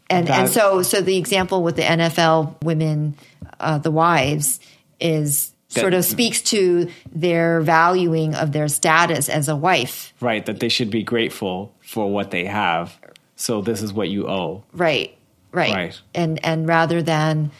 [0.09, 3.15] And and so so the example with the NFL women,
[3.61, 4.59] uh, the wives,
[4.99, 10.13] is sort of speaks to their valuing of their status as a wife.
[10.19, 12.99] Right, that they should be grateful for what they have.
[13.37, 14.65] So this is what you owe.
[14.73, 15.17] Right.
[15.53, 15.73] Right.
[15.73, 16.01] Right.
[16.13, 17.51] And and rather than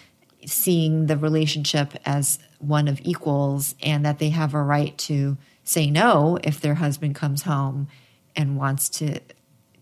[0.45, 5.89] seeing the relationship as one of equals and that they have a right to say
[5.89, 7.87] no if their husband comes home
[8.35, 9.19] and wants to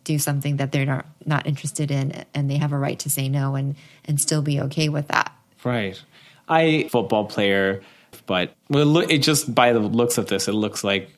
[0.04, 3.30] do something that they're not, not interested in and they have a right to say
[3.30, 6.02] no and and still be okay with that right
[6.48, 7.82] i football player
[8.26, 11.10] but well, it just by the looks of this it looks like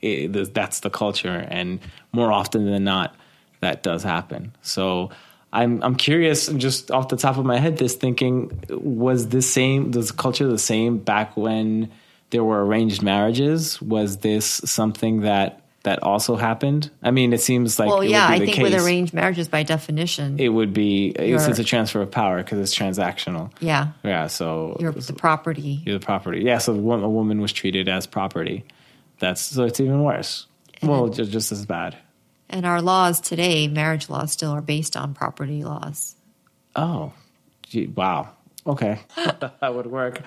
[0.00, 1.80] it, that's the culture and
[2.12, 3.14] more often than not
[3.60, 5.10] that does happen so
[5.52, 9.90] I'm I'm curious, just off the top of my head, this thinking was the same.
[9.92, 11.90] Was culture the same back when
[12.30, 13.80] there were arranged marriages?
[13.80, 16.90] Was this something that that also happened?
[17.02, 18.26] I mean, it seems like well, yeah.
[18.28, 18.62] I think case.
[18.62, 22.58] with arranged marriages, by definition, it would be it's, it's a transfer of power because
[22.58, 23.52] it's transactional.
[23.60, 24.26] Yeah, yeah.
[24.26, 25.80] So you're the property.
[25.84, 26.40] You're the property.
[26.40, 26.58] Yeah.
[26.58, 28.64] So a woman was treated as property.
[29.20, 30.46] That's so it's even worse.
[30.82, 31.96] And well, just, just as bad.
[32.50, 36.16] And our laws today, marriage laws, still are based on property laws.
[36.74, 37.12] Oh,
[37.62, 38.30] gee, wow.
[38.66, 40.22] Okay, that would work.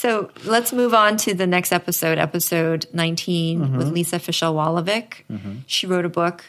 [0.00, 3.76] So let's move on to the next episode, episode 19, mm-hmm.
[3.76, 5.24] with Lisa Fischel Wolovick.
[5.30, 5.56] Mm-hmm.
[5.66, 6.42] She wrote a book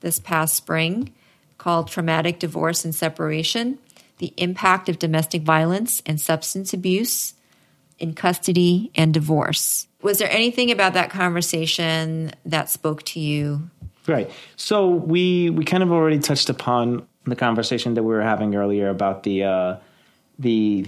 [0.00, 1.14] this past spring
[1.56, 3.78] called Traumatic Divorce and Separation
[4.18, 7.34] The Impact of Domestic Violence and Substance Abuse
[8.00, 9.86] in Custody and Divorce.
[10.02, 13.70] Was there anything about that conversation that spoke to you?
[14.08, 14.28] Right.
[14.56, 18.88] So we we kind of already touched upon the conversation that we were having earlier
[18.88, 19.76] about the uh,
[20.38, 20.82] the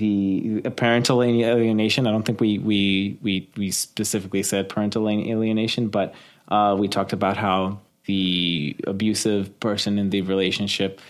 [0.62, 2.06] the parental alienation.
[2.06, 6.14] I don't think we we we we specifically said parental alienation, but
[6.48, 11.00] uh, we talked about how the abusive person in the relationship,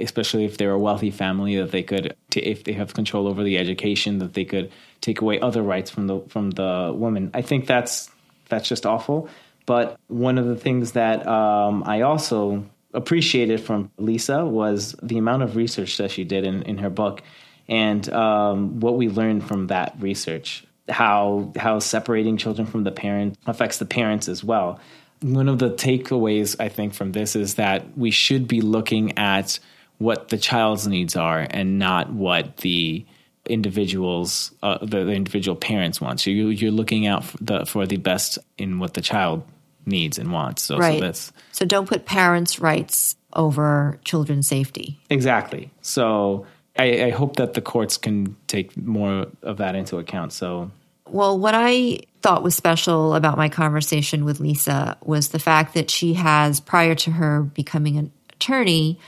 [0.00, 3.58] especially if they're a wealthy family, that they could, if they have control over the
[3.58, 7.30] education, that they could take away other rights from the from the woman.
[7.34, 8.10] I think that's
[8.48, 9.28] that's just awful.
[9.66, 15.42] But one of the things that um, I also appreciated from Lisa was the amount
[15.42, 17.22] of research that she did in, in her book
[17.68, 23.38] and um, what we learned from that research, how how separating children from the parent
[23.46, 24.80] affects the parents as well.
[25.20, 29.58] One of the takeaways I think from this is that we should be looking at
[29.98, 33.04] what the child's needs are and not what the
[33.48, 36.20] individuals, uh, the, the, individual parents want.
[36.20, 39.42] So you, you're looking out for the, for the best in what the child
[39.86, 40.62] needs and wants.
[40.62, 40.98] So, right.
[40.98, 45.00] so that's so don't put parents' rights over children's safety.
[45.10, 45.70] Exactly.
[45.80, 46.46] So
[46.78, 50.32] I, I hope that the courts can take more of that into account.
[50.32, 50.70] So
[51.10, 55.90] well, what I thought was special about my conversation with Lisa was the fact that
[55.90, 58.98] she has, prior to her becoming an attorney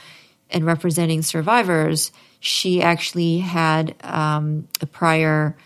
[0.50, 5.56] and representing survivors, she actually had um, a prior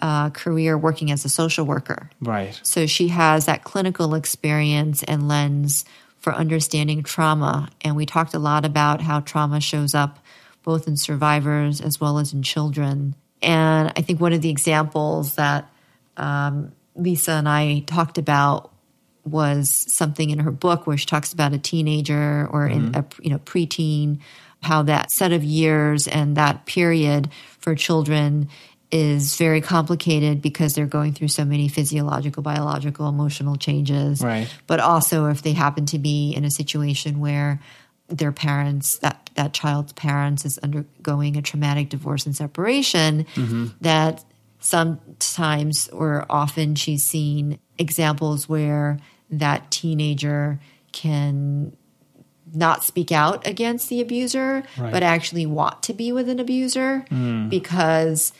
[0.00, 2.10] uh, career working as a social worker.
[2.20, 2.58] Right.
[2.62, 5.84] So she has that clinical experience and lens
[6.18, 7.68] for understanding trauma.
[7.82, 10.18] And we talked a lot about how trauma shows up
[10.62, 13.14] both in survivors as well as in children.
[13.42, 15.70] And I think one of the examples that
[16.16, 18.72] um, Lisa and I talked about
[19.24, 22.88] was something in her book where she talks about a teenager or mm-hmm.
[22.88, 24.18] in a you know preteen
[24.62, 28.48] how that set of years and that period for children
[28.92, 34.22] is very complicated because they're going through so many physiological, biological, emotional changes.
[34.22, 34.54] Right.
[34.66, 37.60] But also if they happen to be in a situation where
[38.08, 38.98] their parents,
[39.34, 43.66] that, child's parents is undergoing a traumatic divorce and separation, mm-hmm.
[43.80, 44.24] that
[44.60, 48.98] sometimes or often she's seen examples where
[49.30, 50.60] that teenager
[50.92, 51.76] can
[52.54, 54.92] not speak out against the abuser, right.
[54.92, 57.48] but actually want to be with an abuser mm.
[57.48, 58.32] because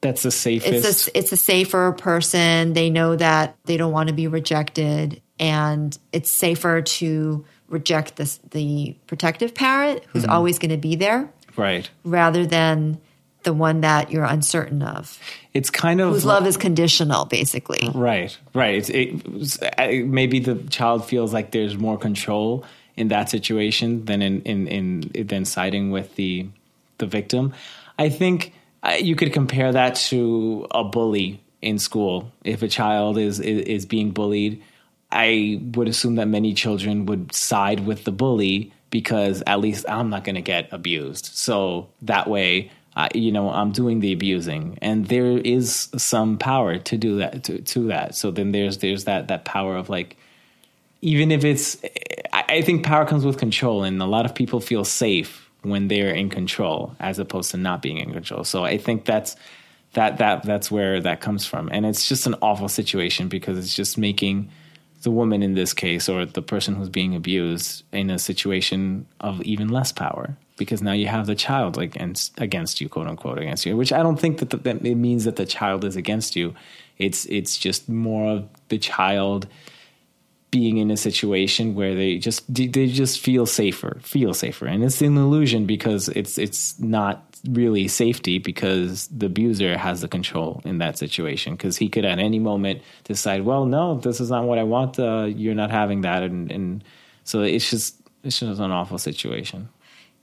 [0.00, 0.72] that's the safest.
[0.72, 2.72] It's a, it's a safer person.
[2.72, 8.38] They know that they don't want to be rejected, and it's safer to reject this,
[8.50, 10.32] the protective parent who's mm-hmm.
[10.32, 11.88] always going to be there, right?
[12.04, 13.00] Rather than
[13.44, 15.18] the one that you're uncertain of.
[15.54, 17.88] It's kind of whose love is conditional, basically.
[17.94, 18.74] Right, right.
[18.90, 22.64] It's, it, maybe the child feels like there's more control
[22.96, 26.48] in that situation than in in, in than siding with the
[26.98, 27.54] the victim.
[27.98, 28.52] I think
[28.82, 32.30] uh, you could compare that to a bully in school.
[32.44, 34.62] If a child is, is, is being bullied,
[35.10, 40.10] I would assume that many children would side with the bully because at least I'm
[40.10, 41.26] not going to get abused.
[41.26, 46.78] So that way, uh, you know, I'm doing the abusing, and there is some power
[46.78, 48.14] to do that to, to that.
[48.14, 50.16] So then there's there's that that power of like
[51.00, 51.78] even if it's
[52.32, 56.14] I think power comes with control and a lot of people feel safe when they're
[56.14, 59.36] in control as opposed to not being in control so i think that's
[59.94, 63.74] that that that's where that comes from and it's just an awful situation because it's
[63.74, 64.48] just making
[65.02, 69.40] the woman in this case or the person who's being abused in a situation of
[69.42, 73.38] even less power because now you have the child like against against you quote unquote
[73.38, 75.96] against you which i don't think that, the, that it means that the child is
[75.96, 76.54] against you.
[76.98, 79.46] It's it's just more of the child
[80.50, 85.02] being in a situation where they just they just feel safer, feel safer, and it's
[85.02, 90.78] an illusion because it's it's not really safety because the abuser has the control in
[90.78, 94.58] that situation because he could at any moment decide, well, no, this is not what
[94.58, 94.98] I want.
[94.98, 96.84] Uh, you're not having that, and, and
[97.24, 99.68] so it's just it's just an awful situation.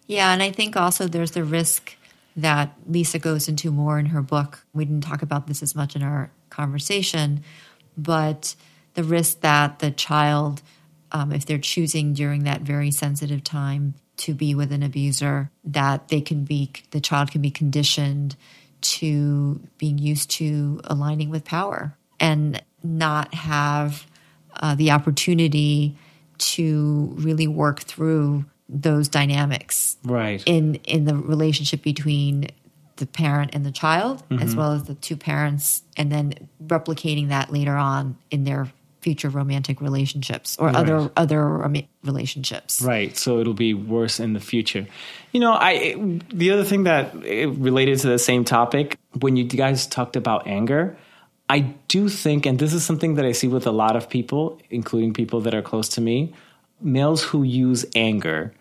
[0.08, 1.96] Yeah, and I think also there's the risk
[2.36, 4.66] that Lisa goes into more in her book.
[4.74, 7.44] We didn't talk about this as much in our conversation,
[7.98, 8.56] but
[8.94, 10.62] the risk that the child,
[11.12, 16.08] um, if they're choosing during that very sensitive time to be with an abuser, that
[16.08, 18.36] they can be, the child can be conditioned
[18.82, 24.06] to being used to aligning with power and not have
[24.56, 25.98] uh, the opportunity
[26.38, 32.48] to really work through those dynamics right in in the relationship between
[32.96, 34.42] the parent and the child mm-hmm.
[34.42, 36.34] as well as the two parents and then
[36.66, 38.72] replicating that later on in their
[39.06, 40.76] future romantic relationships or right.
[40.76, 41.72] other other
[42.04, 42.82] relationships.
[42.82, 43.16] Right.
[43.16, 44.88] So it'll be worse in the future.
[45.32, 45.94] You know, I
[46.34, 50.48] the other thing that eh, related to the same topic when you guys talked about
[50.48, 50.98] anger,
[51.48, 54.60] I do think and this is something that I see with a lot of people,
[54.72, 56.34] including people that are close to me,
[56.82, 58.54] males who use anger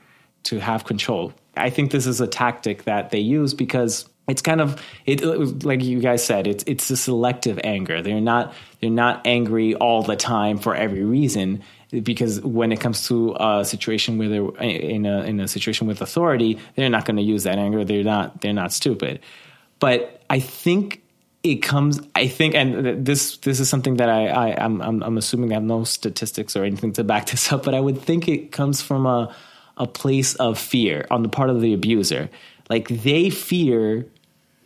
[0.43, 1.33] to have control.
[1.57, 5.23] I think this is a tactic that they use because it's kind of it
[5.65, 8.03] like you guys said it's it's a selective anger.
[8.03, 11.63] They're not they're not angry all the time for every reason
[12.03, 15.87] because when it comes to a situation where they're eh, in a in a situation
[15.87, 17.85] with authority they're not going to use that anger.
[17.85, 19.21] They're not they're not stupid.
[19.79, 21.03] But i think
[21.43, 25.19] it comes i think and this this is something that i, I I'm, I'm i'm
[25.19, 28.27] assuming i have no statistics or anything to back this up but i would think
[28.27, 29.35] it comes from a
[29.77, 32.31] a place of fear on the part of the abuser.
[32.69, 34.07] Like they fear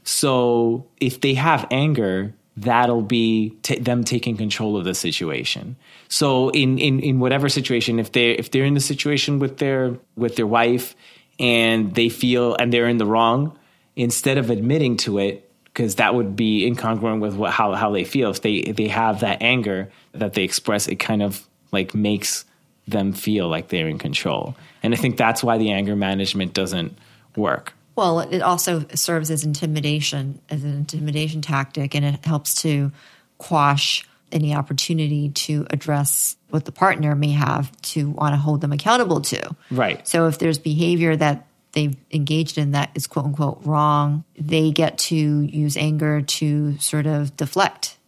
[0.08, 5.76] So if they have anger, that'll be t- them taking control of the situation.
[6.08, 9.98] So in, in, in whatever situation, if they if they're in the situation with their
[10.16, 10.96] with their wife
[11.38, 13.58] and they feel and they're in the wrong,
[13.96, 18.04] instead of admitting to it, because that would be incongruent with what, how how they
[18.04, 18.30] feel.
[18.30, 22.46] If they if they have that anger that they express, it kind of like makes
[22.86, 24.56] them feel like they're in control.
[24.82, 26.96] And I think that's why the anger management doesn't
[27.36, 27.74] work.
[27.98, 32.92] Well, it also serves as intimidation, as an intimidation tactic, and it helps to
[33.38, 38.70] quash any opportunity to address what the partner may have to want to hold them
[38.70, 39.56] accountable to.
[39.72, 40.06] Right.
[40.06, 44.98] So if there's behavior that they've engaged in that is quote unquote wrong, they get
[44.98, 47.98] to use anger to sort of deflect.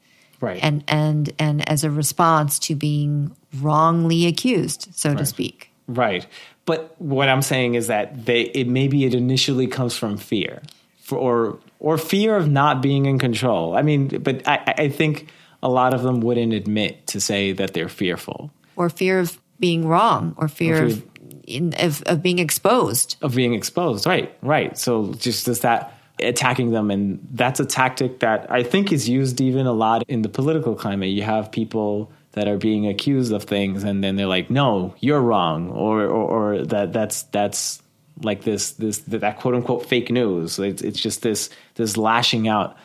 [0.41, 0.61] Right.
[0.63, 5.70] And and and as a response to being wrongly accused, so to speak.
[5.95, 6.27] Right.
[6.67, 10.63] But what I'm saying is that they it maybe it initially comes from fear.
[11.01, 13.77] For, or or fear of not being in control.
[13.77, 15.29] I mean, but I, I think
[15.63, 19.87] a lot of them wouldn't admit to say that they're fearful Or fear of being
[19.87, 21.03] wrong, or fear, fear of,
[21.47, 23.17] in, of of being exposed.
[23.23, 24.07] of being exposed.
[24.07, 24.79] Right, right.
[24.79, 29.41] So just as that attacking them, and that's a tactic that I think is used
[29.41, 31.11] even a lot in the political climate.
[31.11, 35.21] You have people that are being accused of things, and then they're like, "No, you're
[35.21, 37.83] wrong," or or, or that that's that's
[38.23, 40.59] like this this that quote unquote fake news.
[40.59, 42.77] It's, it's just this this lashing out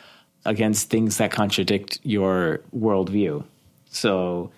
[0.44, 3.44] against things that contradict your worldview.
[3.90, 4.50] So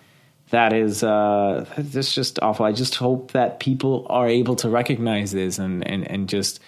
[0.51, 2.65] that is uh that's just awful.
[2.65, 6.59] I just hope that people are able to recognize this and and and just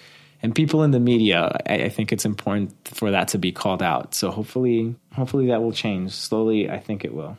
[0.42, 1.56] and people in the media.
[1.66, 4.14] I, I think it's important for that to be called out.
[4.14, 6.68] So hopefully hopefully that will change slowly.
[6.70, 7.38] I think it will.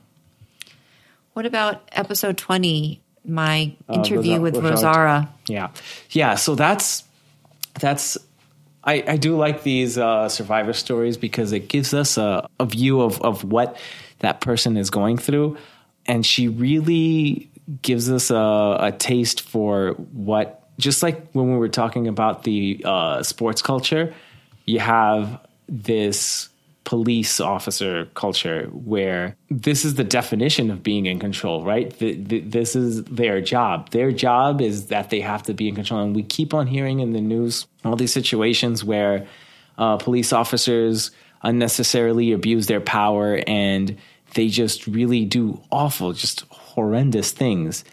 [1.34, 3.02] What about episode twenty?
[3.26, 5.30] My Uh, interview Rosa- with Rosaura.
[5.48, 5.70] Yeah,
[6.12, 6.36] yeah.
[6.36, 7.04] So that's
[7.80, 8.18] that's.
[8.86, 13.00] I, I do like these uh, survivor stories because it gives us a, a view
[13.00, 13.78] of, of what
[14.20, 15.58] that person is going through,
[16.06, 17.50] and she really
[17.82, 20.60] gives us a, a taste for what.
[20.80, 24.14] Just like when we were talking about the uh, sports culture,
[24.66, 26.50] you have this
[26.84, 31.98] police officer culture where this is the definition of being in control, right?
[31.98, 33.92] The, the, this is their job.
[33.92, 36.02] Their job is that they have to be in control.
[36.02, 39.28] And we keep on hearing in the news all these situations where
[39.78, 41.12] uh, police officers
[41.42, 43.98] unnecessarily abuse their power and
[44.34, 47.84] they just really do awful, just horrendous things,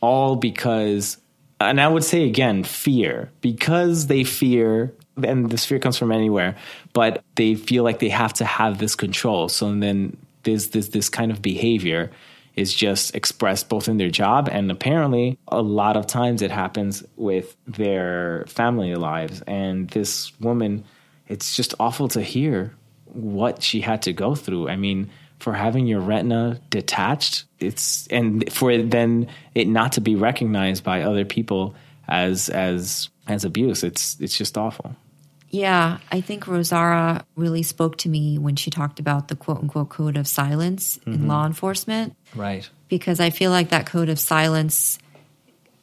[0.00, 1.18] all because
[1.60, 4.92] and I would say again, fear, because they fear,
[5.22, 6.56] and this fear comes from anywhere,
[6.92, 9.48] but they feel like they have to have this control.
[9.48, 12.10] So then there's this this kind of behavior
[12.56, 17.02] is just expressed both in their job and apparently a lot of times it happens
[17.16, 19.42] with their family lives.
[19.46, 20.84] And this woman,
[21.26, 22.72] it's just awful to hear
[23.06, 24.68] what she had to go through.
[24.68, 25.10] I mean,
[25.40, 31.02] for having your retina detached it's and for then it not to be recognized by
[31.02, 31.74] other people
[32.08, 34.96] as as as abuse it's it's just awful
[35.54, 39.88] Yeah, I think Rosaura really spoke to me when she talked about the quote unquote
[39.88, 41.28] code of silence in mm-hmm.
[41.28, 44.98] law enforcement, right because I feel like that code of silence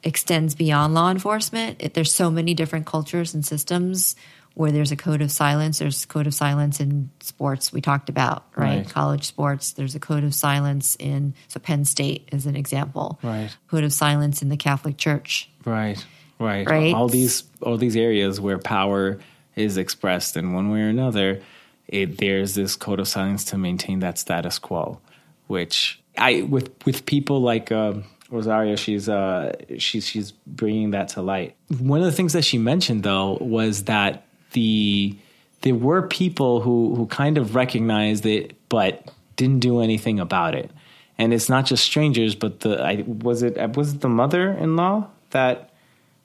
[0.03, 1.81] extends beyond law enforcement.
[1.81, 4.17] It, there's so many different cultures and systems
[4.55, 5.79] where there's a code of silence.
[5.79, 8.79] There's a code of silence in sports we talked about, right?
[8.79, 8.89] Right.
[8.89, 9.71] College sports.
[9.71, 13.19] There's a code of silence in so Penn State is an example.
[13.23, 13.55] Right.
[13.69, 15.49] Code of silence in the Catholic Church.
[15.63, 16.03] right
[16.39, 16.93] right Right.
[16.93, 19.19] all these all these areas where power
[19.55, 21.41] is expressed in one way or another
[21.87, 24.99] it, there's this code of silence to maintain that status quo
[25.47, 31.21] which i with with people like um Rosaura, she's uh, she's she's bringing that to
[31.21, 31.55] light.
[31.79, 35.15] One of the things that she mentioned though was that the
[35.61, 40.71] there were people who who kind of recognized it but didn't do anything about it.
[41.17, 45.70] And it's not just strangers, but the I was it was it the mother-in-law that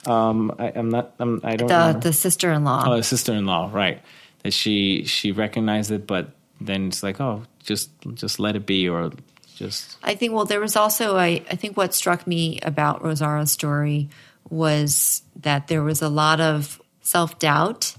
[0.06, 2.00] um I, I'm not I'm, I don't The remember.
[2.00, 2.84] the sister in law.
[2.86, 4.00] oh the sister-in-law right
[4.42, 6.30] that she she recognized it but
[6.60, 9.10] then it's like oh just just let it be or
[9.56, 13.50] just I think, well, there was also, I, I think what struck me about Rosaura's
[13.50, 14.10] story
[14.50, 17.96] was that there was a lot of self doubt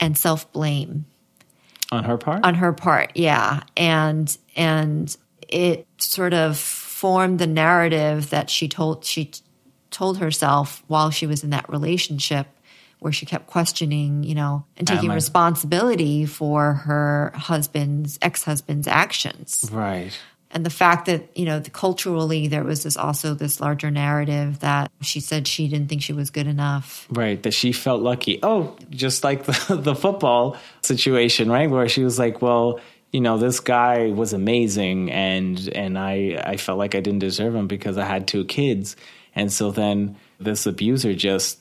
[0.00, 1.04] and self blame
[1.92, 3.12] on her part on her part.
[3.14, 3.62] Yeah.
[3.76, 5.16] And, and
[5.48, 9.30] it sort of formed the narrative that she told, she
[9.96, 12.46] told herself while she was in that relationship
[12.98, 19.68] where she kept questioning, you know, and taking responsibility for her husband's ex husband's actions.
[19.72, 20.12] Right.
[20.50, 24.60] And the fact that you know the, culturally there was this also this larger narrative
[24.60, 27.06] that she said she didn't think she was good enough.
[27.10, 28.38] Right that she felt lucky.
[28.42, 31.70] Oh just like the, the football situation right?
[31.70, 32.80] Where she was like well
[33.12, 37.54] you know this guy was amazing and and i i felt like i didn't deserve
[37.54, 38.96] him because i had two kids
[39.36, 41.60] and so then this abuser just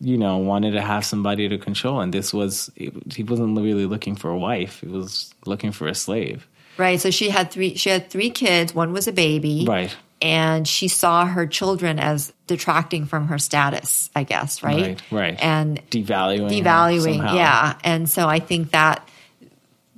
[0.00, 4.16] you know wanted to have somebody to control and this was he wasn't really looking
[4.16, 7.00] for a wife he was looking for a slave Right.
[7.00, 7.76] So she had three.
[7.76, 8.74] She had three kids.
[8.74, 9.64] One was a baby.
[9.66, 9.94] Right.
[10.22, 14.62] And she saw her children as detracting from her status, I guess.
[14.62, 15.02] Right.
[15.10, 15.12] Right.
[15.12, 15.42] Right.
[15.42, 16.50] And devaluing.
[16.50, 17.34] Devaluing.
[17.34, 17.78] Yeah.
[17.84, 19.06] And so I think that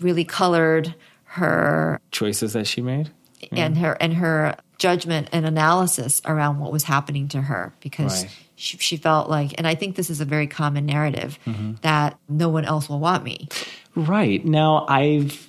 [0.01, 0.95] really colored
[1.25, 3.11] her choices that she made
[3.53, 8.33] and her and her judgment and analysis around what was happening to her because right.
[8.57, 11.73] she, she, felt like and i think this is a very common narrative mm-hmm.
[11.83, 13.49] that no one else will want me
[13.97, 15.49] right now i've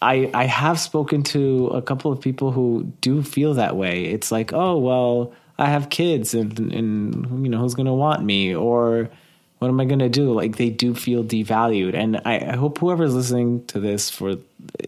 [0.00, 4.04] I I have spoken to a couple of people who do feel that way.
[4.04, 8.24] It's like, oh well, I have kids, and and you know who's going to want
[8.24, 9.10] me, or
[9.58, 10.32] what am I going to do?
[10.32, 14.36] Like they do feel devalued, and I, I, hope whoever's listening to this for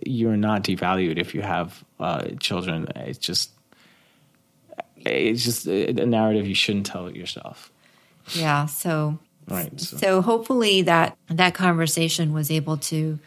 [0.07, 2.87] you're not devalued if you have uh, children.
[2.95, 3.51] It's just
[5.07, 7.71] it's just a narrative you shouldn't tell yourself.
[8.35, 8.67] Yeah.
[8.67, 9.79] So right.
[9.81, 9.97] So.
[9.97, 13.19] so hopefully that that conversation was able to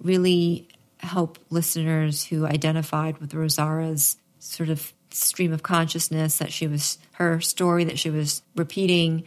[0.00, 0.68] really
[0.98, 7.40] help listeners who identified with Rosaura's sort of stream of consciousness that she was her
[7.40, 9.24] story that she was repeating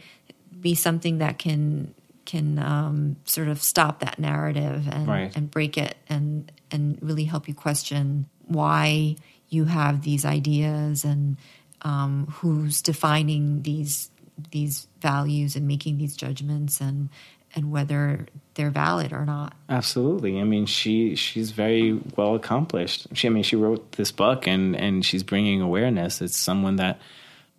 [0.60, 1.94] be something that can
[2.24, 5.36] can um, sort of stop that narrative and right.
[5.36, 9.16] and break it and and really help you question why
[9.48, 11.36] you have these ideas and
[11.82, 14.10] um, who's defining these
[14.50, 17.08] these values and making these judgments and
[17.54, 19.54] and whether they're valid or not.
[19.68, 20.40] Absolutely.
[20.40, 23.06] I mean, she she's very well accomplished.
[23.14, 26.20] She I mean, she wrote this book and and she's bringing awareness.
[26.20, 27.00] It's someone that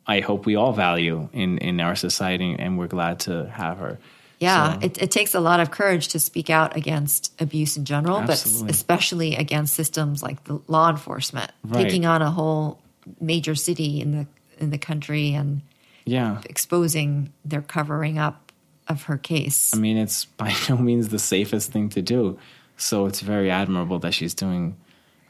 [0.06, 3.98] I hope we all value in in our society and we're glad to have her.
[4.40, 4.86] Yeah, so.
[4.86, 8.68] it, it, takes a lot of courage to speak out against abuse in general, Absolutely.
[8.68, 11.84] but especially against systems like the law enforcement right.
[11.84, 12.80] taking on a whole
[13.20, 14.28] major city in the
[14.60, 15.62] in the country and
[16.06, 18.52] yeah, exposing their covering up
[18.88, 19.74] of her case.
[19.74, 22.38] I mean, it's by no means the safest thing to do.
[22.78, 24.78] So it's very admirable that she's doing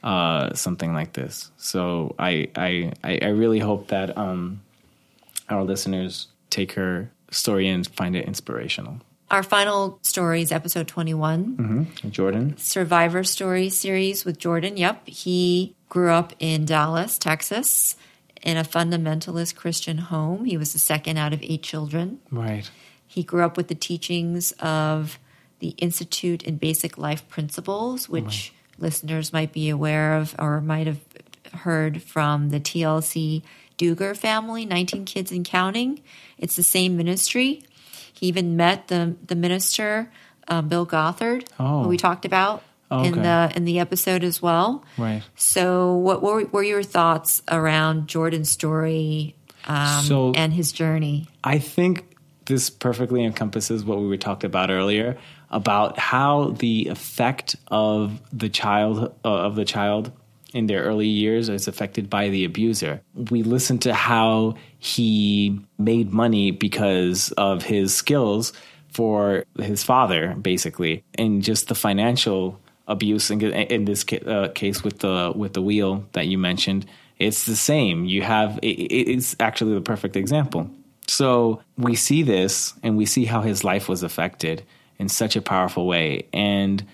[0.04, 1.52] uh, something like this.
[1.58, 4.62] So I, I, I really hope that um,
[5.50, 9.00] our listeners take her story and find it inspirational.
[9.30, 11.58] Our final story is episode 21.
[11.58, 12.10] Mm-hmm.
[12.10, 12.58] Jordan.
[12.58, 14.78] Survivor Story series with Jordan.
[14.78, 15.08] Yep.
[15.08, 17.98] He grew up in Dallas, Texas,
[18.42, 20.46] in a fundamentalist Christian home.
[20.46, 22.20] He was the second out of eight children.
[22.32, 22.70] Right.
[23.06, 25.20] He grew up with the teachings of
[25.60, 28.52] the Institute in Basic Life Principles, which right.
[28.78, 31.00] listeners might be aware of or might have
[31.54, 33.42] heard from the TLC
[33.78, 36.02] Duggar family, 19 Kids and Counting.
[36.38, 37.64] It's the same ministry.
[38.14, 40.12] He even met the, the minister,
[40.48, 41.84] um, Bill Gothard, oh.
[41.84, 43.10] who we talked about oh, okay.
[43.10, 44.84] in the in the episode as well.
[44.98, 45.24] Right.
[45.36, 51.28] So, what were, were your thoughts around Jordan's story um, so and his journey?
[51.44, 52.16] I think
[52.46, 55.18] this perfectly encompasses what we were talked about earlier
[55.50, 60.12] about how the effect of the child uh, of the child
[60.54, 63.02] in their early years is affected by the abuser.
[63.30, 68.54] We listen to how he made money because of his skills
[68.90, 73.30] for his father, basically, and just the financial abuse.
[73.30, 76.86] In, in this uh, case, with the with the wheel that you mentioned,
[77.20, 78.06] it's the same.
[78.06, 80.70] You have it, it's actually the perfect example.
[81.08, 84.64] So we see this and we see how his life was affected
[85.00, 86.28] in such a powerful way.
[86.34, 86.86] And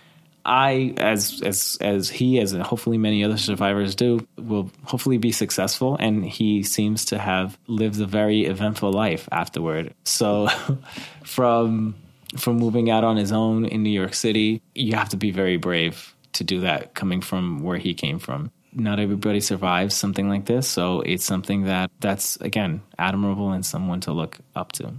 [0.46, 5.96] I, as as as he, as hopefully many other survivors do, will hopefully be successful.
[6.00, 9.94] And he seems to have lived a very eventful life afterward.
[10.04, 10.50] So,
[11.24, 11.96] from
[12.38, 15.58] from moving out on his own in New York City, you have to be very
[15.58, 16.94] brave to do that.
[16.94, 20.68] Coming from where he came from, not everybody survives something like this.
[20.68, 24.94] So it's something that that's again admirable and someone to look up to.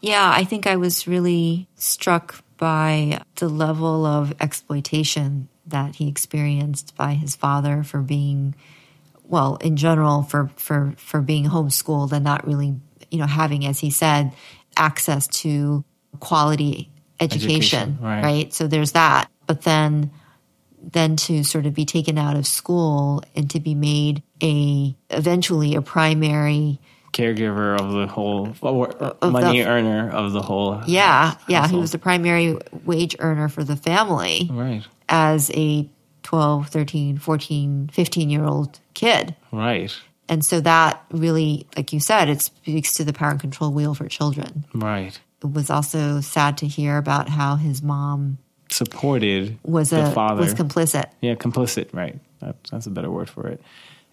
[0.00, 6.94] Yeah, I think I was really struck by the level of exploitation that he experienced
[6.96, 8.54] by his father for being
[9.24, 12.74] well, in general for for for being homeschooled and not really,
[13.10, 14.32] you know, having as he said
[14.76, 15.84] access to
[16.20, 16.90] quality
[17.20, 18.22] education, education right.
[18.22, 18.54] right?
[18.54, 19.30] So there's that.
[19.46, 20.10] But then
[20.80, 25.74] then to sort of be taken out of school and to be made a eventually
[25.74, 26.80] a primary
[27.18, 31.44] caregiver of the whole of money the, earner of the whole yeah household.
[31.48, 35.88] yeah he was the primary wage earner for the family right as a
[36.28, 39.34] 12, 13, 14, 15 year old kid.
[39.50, 39.96] Right.
[40.28, 43.94] And so that really, like you said, it speaks to the power and control wheel
[43.94, 44.66] for children.
[44.74, 45.18] Right.
[45.42, 48.36] It was also sad to hear about how his mom
[48.70, 50.42] Supported was the a father.
[50.42, 51.06] was complicit.
[51.22, 51.94] Yeah, complicit.
[51.94, 52.18] Right.
[52.40, 53.62] That, that's a better word for it.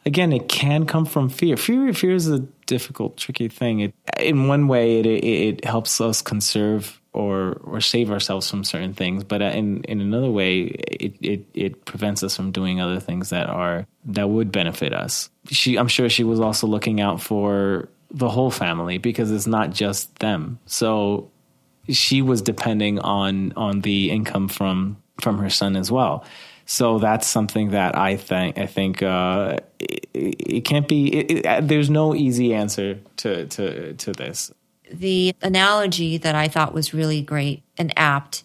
[0.08, 1.58] Again, it can come from fear.
[1.58, 3.80] Fear, fear is a difficult, tricky thing.
[3.80, 8.94] It, in one way, it, it, helps us conserve or or save ourselves from certain
[8.94, 13.00] things, but uh, in in another way, it, it it prevents us from doing other
[13.00, 15.30] things that are that would benefit us.
[15.50, 19.72] She, I'm sure, she was also looking out for the whole family because it's not
[19.72, 20.60] just them.
[20.66, 21.32] So
[21.90, 26.26] she was depending on on the income from from her son as well.
[26.66, 31.14] So that's something that I think I think uh, it, it can't be.
[31.14, 34.52] It, it, uh, there's no easy answer to to to this.
[34.92, 38.44] The analogy that I thought was really great and apt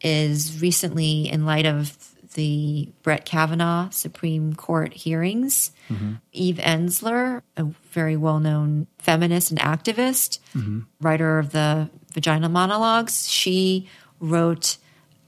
[0.00, 1.96] is recently, in light of
[2.34, 6.14] the Brett Kavanaugh Supreme Court hearings, mm-hmm.
[6.32, 10.80] Eve Ensler, a very well known feminist and activist, mm-hmm.
[11.00, 13.88] writer of the Vagina Monologues, she
[14.20, 14.78] wrote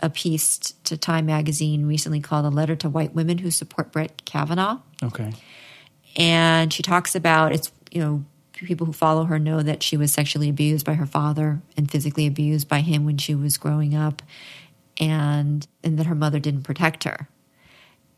[0.01, 4.25] a piece to Time magazine recently called A Letter to White Women Who Support Brett
[4.25, 4.79] Kavanaugh.
[5.03, 5.33] Okay.
[6.17, 10.13] and she talks about it's you know people who follow her know that she was
[10.13, 14.23] sexually abused by her father and physically abused by him when she was growing up
[14.99, 17.29] and and that her mother didn't protect her.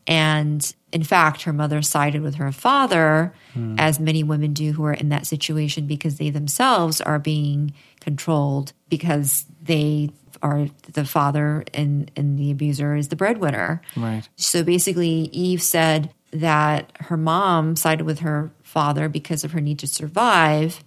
[0.05, 3.75] And in fact her mother sided with her father hmm.
[3.77, 8.71] as many women do who are in that situation because they themselves are being controlled
[8.89, 10.09] because they
[10.41, 14.27] are the father and and the abuser is the breadwinner Right.
[14.35, 19.79] so basically, Eve said that her mom sided with her father because of her need
[19.79, 20.83] to survive.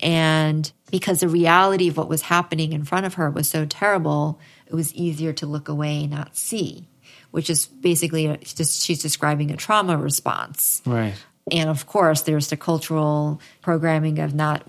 [0.00, 4.38] And because the reality of what was happening in front of her was so terrible,
[4.66, 6.88] it was easier to look away and not see,
[7.32, 10.82] which is basically a, just she's describing a trauma response.
[10.86, 11.14] Right.
[11.50, 14.62] And of course, there's the cultural programming of not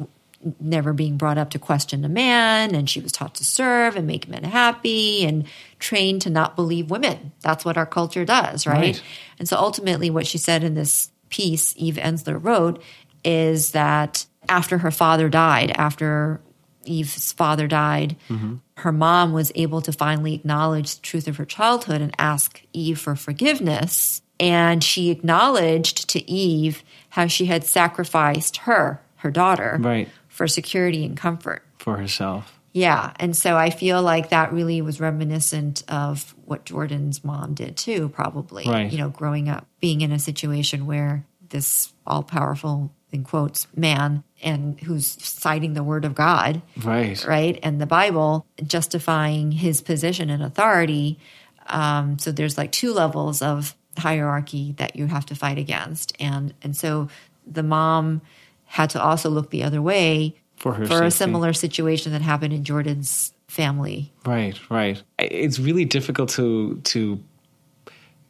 [0.60, 4.08] never being brought up to question a man, and she was taught to serve and
[4.08, 5.46] make men happy and
[5.80, 7.34] trained to not believe women.
[7.42, 8.78] That's what our culture does, right?
[8.78, 9.04] Right.
[9.38, 12.82] And so ultimately, what she said in this piece Eve Ensler wrote
[13.24, 16.42] is that after her father died, after
[16.86, 18.56] Eve's father died, mm-hmm.
[18.78, 23.00] her mom was able to finally acknowledge the truth of her childhood and ask Eve
[23.00, 24.22] for forgiveness.
[24.40, 30.08] And she acknowledged to Eve how she had sacrificed her, her daughter, Right.
[30.40, 31.62] For security and comfort.
[31.80, 32.62] For herself.
[32.72, 33.12] Yeah.
[33.20, 38.08] And so I feel like that really was reminiscent of what Jordan's mom did too,
[38.08, 38.64] probably.
[38.66, 38.90] Right.
[38.90, 44.24] You know, growing up, being in a situation where this all powerful, in quotes, man
[44.42, 47.22] and who's citing the word of God, Right.
[47.28, 47.60] right?
[47.62, 51.20] And the Bible justifying his position and authority.
[51.68, 56.14] Um, so there's like two levels of hierarchy that you have to fight against.
[56.18, 57.10] And and so
[57.46, 58.22] the mom
[58.70, 62.54] had to also look the other way For her for a similar situation that happened
[62.54, 64.14] in Jordan's family.
[64.24, 65.02] Right, right.
[65.18, 67.20] It's really difficult to to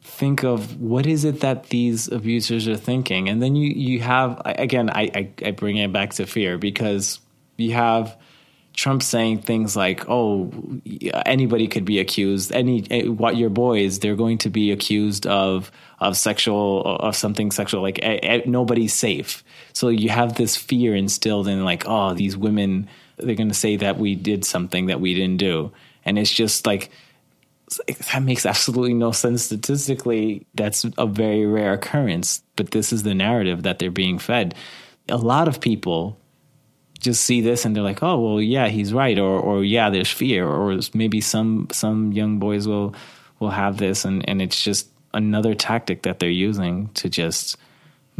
[0.02, 4.40] think of what is it that these abusers are thinking, and then you you have
[4.46, 4.88] again.
[4.88, 7.20] I I, I bring it back to fear because
[7.58, 8.16] you have
[8.72, 10.50] Trump saying things like, "Oh,
[11.26, 12.50] anybody could be accused.
[12.50, 17.50] Any eh, what your boys, they're going to be accused of of sexual of something
[17.50, 17.82] sexual.
[17.82, 19.44] Like eh, eh, nobody's safe."
[19.80, 23.76] So you have this fear instilled in, like, "Oh, these women, they're going to say
[23.76, 25.72] that we did something that we didn't do,"
[26.04, 26.90] and it's just like
[28.12, 30.44] that makes absolutely no sense statistically.
[30.54, 34.54] That's a very rare occurrence, but this is the narrative that they're being fed.
[35.08, 36.18] A lot of people
[36.98, 40.10] just see this and they're like, "Oh, well, yeah, he's right," or "or yeah, there's
[40.10, 42.94] fear," or maybe some some young boys will
[43.38, 47.56] will have this, and and it's just another tactic that they're using to just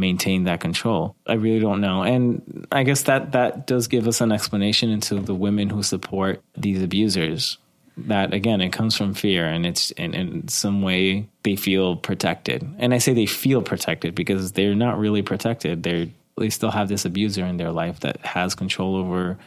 [0.00, 1.14] maintain that control.
[1.26, 5.16] I really don't know, and I guess that that does give us an explanation into
[5.16, 7.58] the women who support these abusers.
[7.96, 12.66] That again, it comes from fear, and it's in, some way they feel protected.
[12.78, 15.82] And I say they feel protected because they're not really protected.
[15.82, 16.06] They're
[16.40, 19.38] they still have this abuser in their life that has control over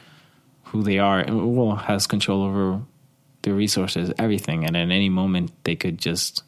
[0.66, 2.82] who they are, and well, has control over
[3.41, 4.66] their resources, everything.
[4.66, 6.43] And at any moment, they could just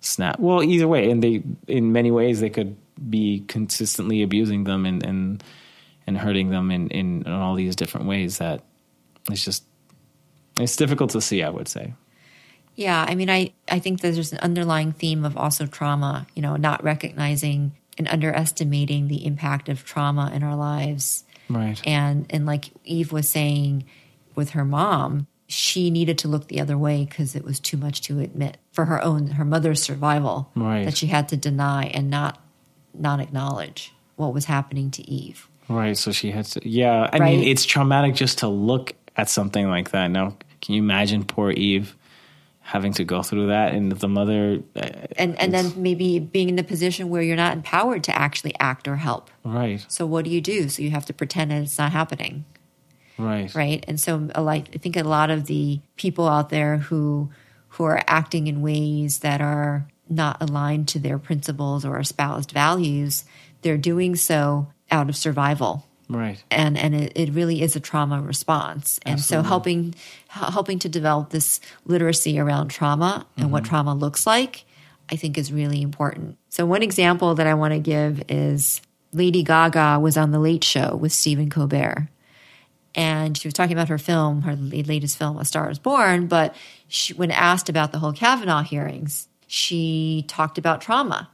[0.00, 0.38] snap.
[0.38, 2.76] Well, either way, and they in many ways they could
[3.10, 5.44] be consistently abusing them and and
[6.06, 8.62] and hurting them in in, in all these different ways that
[9.30, 9.64] it's just
[10.58, 11.42] it's difficult to see.
[11.42, 11.94] I would say.
[12.74, 16.42] Yeah, I mean, I, I think that there's an underlying theme of also trauma, you
[16.42, 21.24] know, not recognizing and underestimating the impact of trauma in our lives.
[21.50, 21.80] Right.
[21.84, 23.84] And and like Eve was saying
[24.36, 28.00] with her mom, she needed to look the other way because it was too much
[28.02, 30.84] to admit for her own her mother's survival Right.
[30.84, 32.38] that she had to deny and not
[33.00, 35.48] not acknowledge what was happening to Eve.
[35.68, 35.96] Right.
[35.96, 36.68] So she had to.
[36.68, 37.08] Yeah.
[37.12, 37.38] I Right.
[37.38, 40.10] mean, it's traumatic just to look at something like that.
[40.10, 41.94] Now, can you imagine poor Eve
[42.60, 44.60] having to go through that, and the mother?
[44.76, 48.54] uh, And and then maybe being in the position where you're not empowered to actually
[48.60, 49.30] act or help.
[49.44, 49.84] Right.
[49.88, 50.68] So what do you do?
[50.68, 52.44] So you have to pretend that it's not happening.
[53.18, 53.52] Right.
[53.54, 53.84] right?
[53.88, 57.30] And so, a lot- I think a lot of the people out there who
[57.72, 63.24] who are acting in ways that are not aligned to their principles or espoused values,
[63.62, 65.86] they're doing so out of survival.
[66.08, 66.42] Right.
[66.50, 69.94] And and it, it really is a trauma response, and so helping
[70.28, 73.70] helping to develop this literacy around trauma and what mm-hmm.
[73.70, 74.64] trauma looks like,
[75.12, 76.38] I think is really important.
[76.48, 78.80] So one example that I want to give is
[79.12, 82.08] Lady Gaga was on the Late Show with Stephen Colbert,
[82.94, 86.26] and she was talking about her film, her latest film, A Star Is Born.
[86.26, 86.56] But
[86.88, 91.28] she, when asked about the whole Kavanaugh hearings, she talked about trauma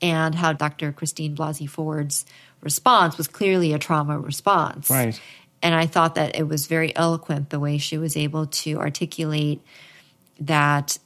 [0.00, 0.90] and how Dr.
[0.90, 2.24] Christine Blasey Ford's
[2.62, 4.90] response was clearly a trauma response.
[4.90, 5.20] Right.
[5.62, 9.60] And I thought that it was very eloquent the way she was able to articulate
[10.40, 10.98] that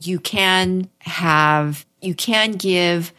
[0.00, 3.12] you can have, you can give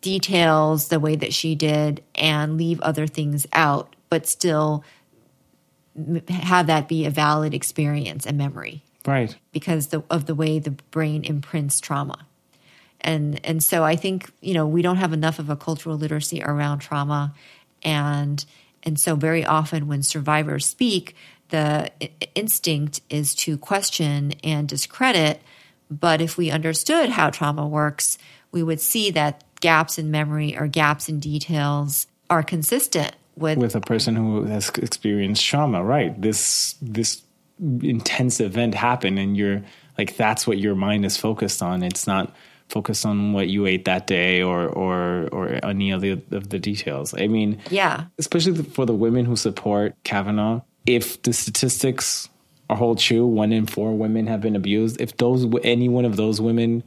[0.00, 4.84] details the way that she did and leave other things out, but still
[6.28, 9.36] have that be a valid experience and memory Right.
[9.52, 12.26] because the, of the way the brain imprints trauma.
[13.00, 16.42] And and so I think you know we don't have enough of a cultural literacy
[16.42, 17.34] around trauma,
[17.82, 18.42] and
[18.82, 21.14] and so very often when survivors speak,
[21.50, 25.42] the i- instinct is to question and discredit.
[25.90, 28.16] But if we understood how trauma works,
[28.52, 33.76] we would see that gaps in memory or gaps in details are consistent with With
[33.76, 36.18] a person who has experienced trauma, right?
[36.18, 37.20] This this
[37.60, 39.62] intense event happen and you're
[39.96, 41.82] like, that's what your mind is focused on.
[41.82, 42.34] It's not
[42.68, 46.58] focused on what you ate that day or or or any of the of the
[46.58, 47.14] details.
[47.14, 52.28] I mean, yeah especially for the women who support Kavanaugh, if the statistics
[52.70, 55.00] are hold true, one in four women have been abused.
[55.00, 56.82] If those any one of those women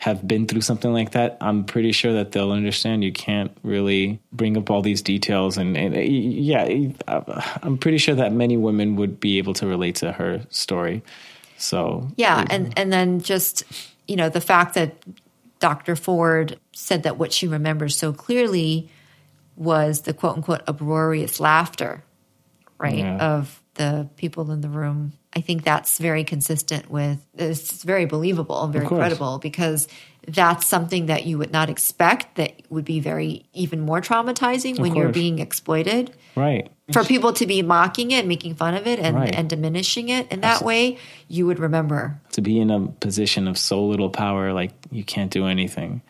[0.00, 3.04] have been through something like that, I'm pretty sure that they'll understand.
[3.04, 6.64] You can't really bring up all these details, and, and uh, yeah,
[7.62, 11.02] I'm pretty sure that many women would be able to relate to her story.
[11.58, 13.64] So Yeah, and and then just
[14.08, 14.94] you know the fact that
[15.58, 15.94] Dr.
[15.96, 18.88] Ford said that what she remembers so clearly
[19.56, 22.02] was the quote unquote uproarious laughter,
[22.78, 23.18] right, Yeah.
[23.18, 25.12] of the people in the room.
[25.34, 29.86] I think that's very consistent with it's very believable and very credible because
[30.26, 34.94] that's something that you would not expect that would be very even more traumatizing when
[34.94, 39.16] you're being exploited right, for people to be mocking it, making fun of it, and,
[39.16, 39.34] Right.
[39.34, 40.98] and diminishing it in that way,
[41.28, 42.20] you would remember.
[42.32, 46.02] to be in a position of so little power, like you can't do anything.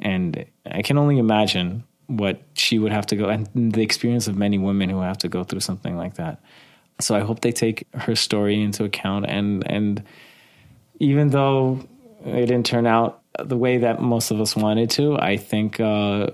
[0.00, 4.36] And I can only imagine what she would have to go and the experience of
[4.36, 6.40] many women who have to go through something like that.
[7.00, 10.02] So I hope they take her story into account and and
[11.00, 11.80] even though
[12.24, 16.28] it didn't turn out the way that most of us wanted to, I think uh,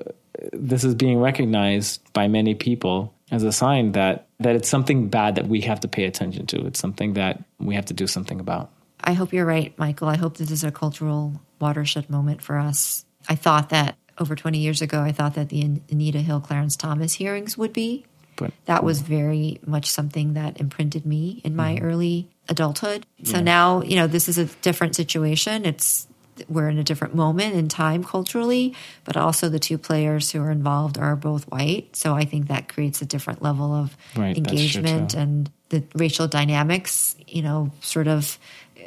[0.53, 5.37] this is being recognized by many people as a sign that that it's something bad
[5.37, 6.67] that we have to pay attention to.
[6.67, 8.71] It's something that we have to do something about.
[9.03, 10.09] I hope you're right, Michael.
[10.09, 13.05] I hope this is a cultural watershed moment for us.
[13.29, 17.15] I thought that over 20 years ago, I thought that the Anita Hill Clarence Thomas
[17.15, 18.07] hearings would be.
[18.37, 21.85] But That was very much something that imprinted me in my mm-hmm.
[21.85, 23.07] early adulthood.
[23.23, 25.65] So now, you know, this is a different situation.
[25.65, 26.07] It's
[26.49, 28.75] we're in a different moment in time culturally,
[29.05, 31.95] but also the two players who are involved are both white.
[31.97, 37.17] So I think that creates a different level of Right, engagement and the racial dynamics,
[37.27, 38.39] you know, sort of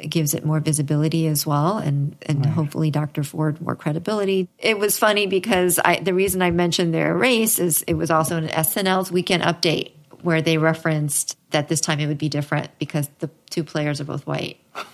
[0.08, 3.24] gives it more visibility as well and and hopefully Dr.
[3.24, 4.48] Ford more credibility.
[4.58, 8.36] It was funny because I the reason I mentioned their race is it was also
[8.36, 9.92] in SNL's weekend update
[10.22, 14.04] where they referenced that this time it would be different because the two players are
[14.04, 14.58] both white.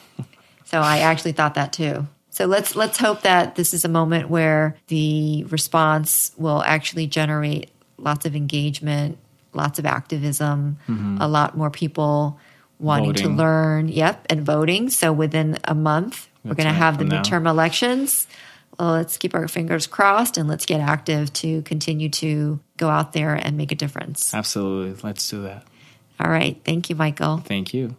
[0.66, 2.08] So I actually thought that too.
[2.34, 7.70] So let's let's hope that this is a moment where the response will actually generate
[7.96, 9.18] lots of engagement,
[9.52, 11.18] lots of activism, mm-hmm.
[11.20, 12.40] a lot more people
[12.80, 13.28] wanting Voting.
[13.28, 13.88] to learn.
[13.88, 14.90] Yep, and voting.
[14.90, 17.22] So within a month, we're That's going to have the from now.
[17.22, 18.26] midterm elections.
[18.80, 23.12] Well, let's keep our fingers crossed and let's get active to continue to go out
[23.12, 24.34] there and make a difference.
[24.34, 25.64] absolutely, let's do that.
[26.18, 26.60] All right.
[26.64, 27.38] Thank you, Michael.
[27.38, 27.94] Thank you.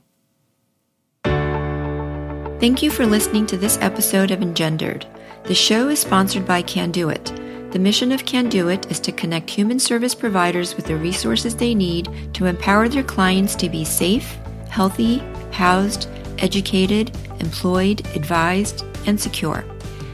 [2.57, 5.05] Thank you for listening to this episode of Engendered.
[5.43, 7.71] The show is sponsored by Kanduit.
[7.73, 12.07] The mission of Kanduit is to connect human service providers with the resources they need
[12.33, 14.37] to empower their clients to be safe,
[14.69, 15.17] healthy,
[15.51, 19.65] housed, educated, employed, advised, and secure.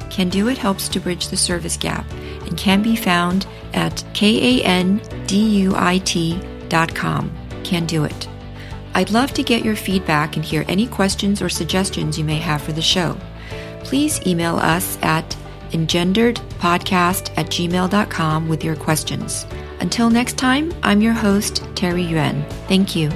[0.09, 2.11] Can Do It helps to bridge the service gap
[2.47, 4.51] and can be found at kanduit.com.
[7.63, 8.27] Can Do It.
[8.93, 12.61] I'd love to get your feedback and hear any questions or suggestions you may have
[12.61, 13.17] for the show.
[13.83, 15.35] Please email us at
[15.71, 19.45] engenderedpodcast at gmail.com with your questions.
[19.79, 22.43] Until next time, I'm your host, Terry Yuan.
[22.67, 23.09] Thank you.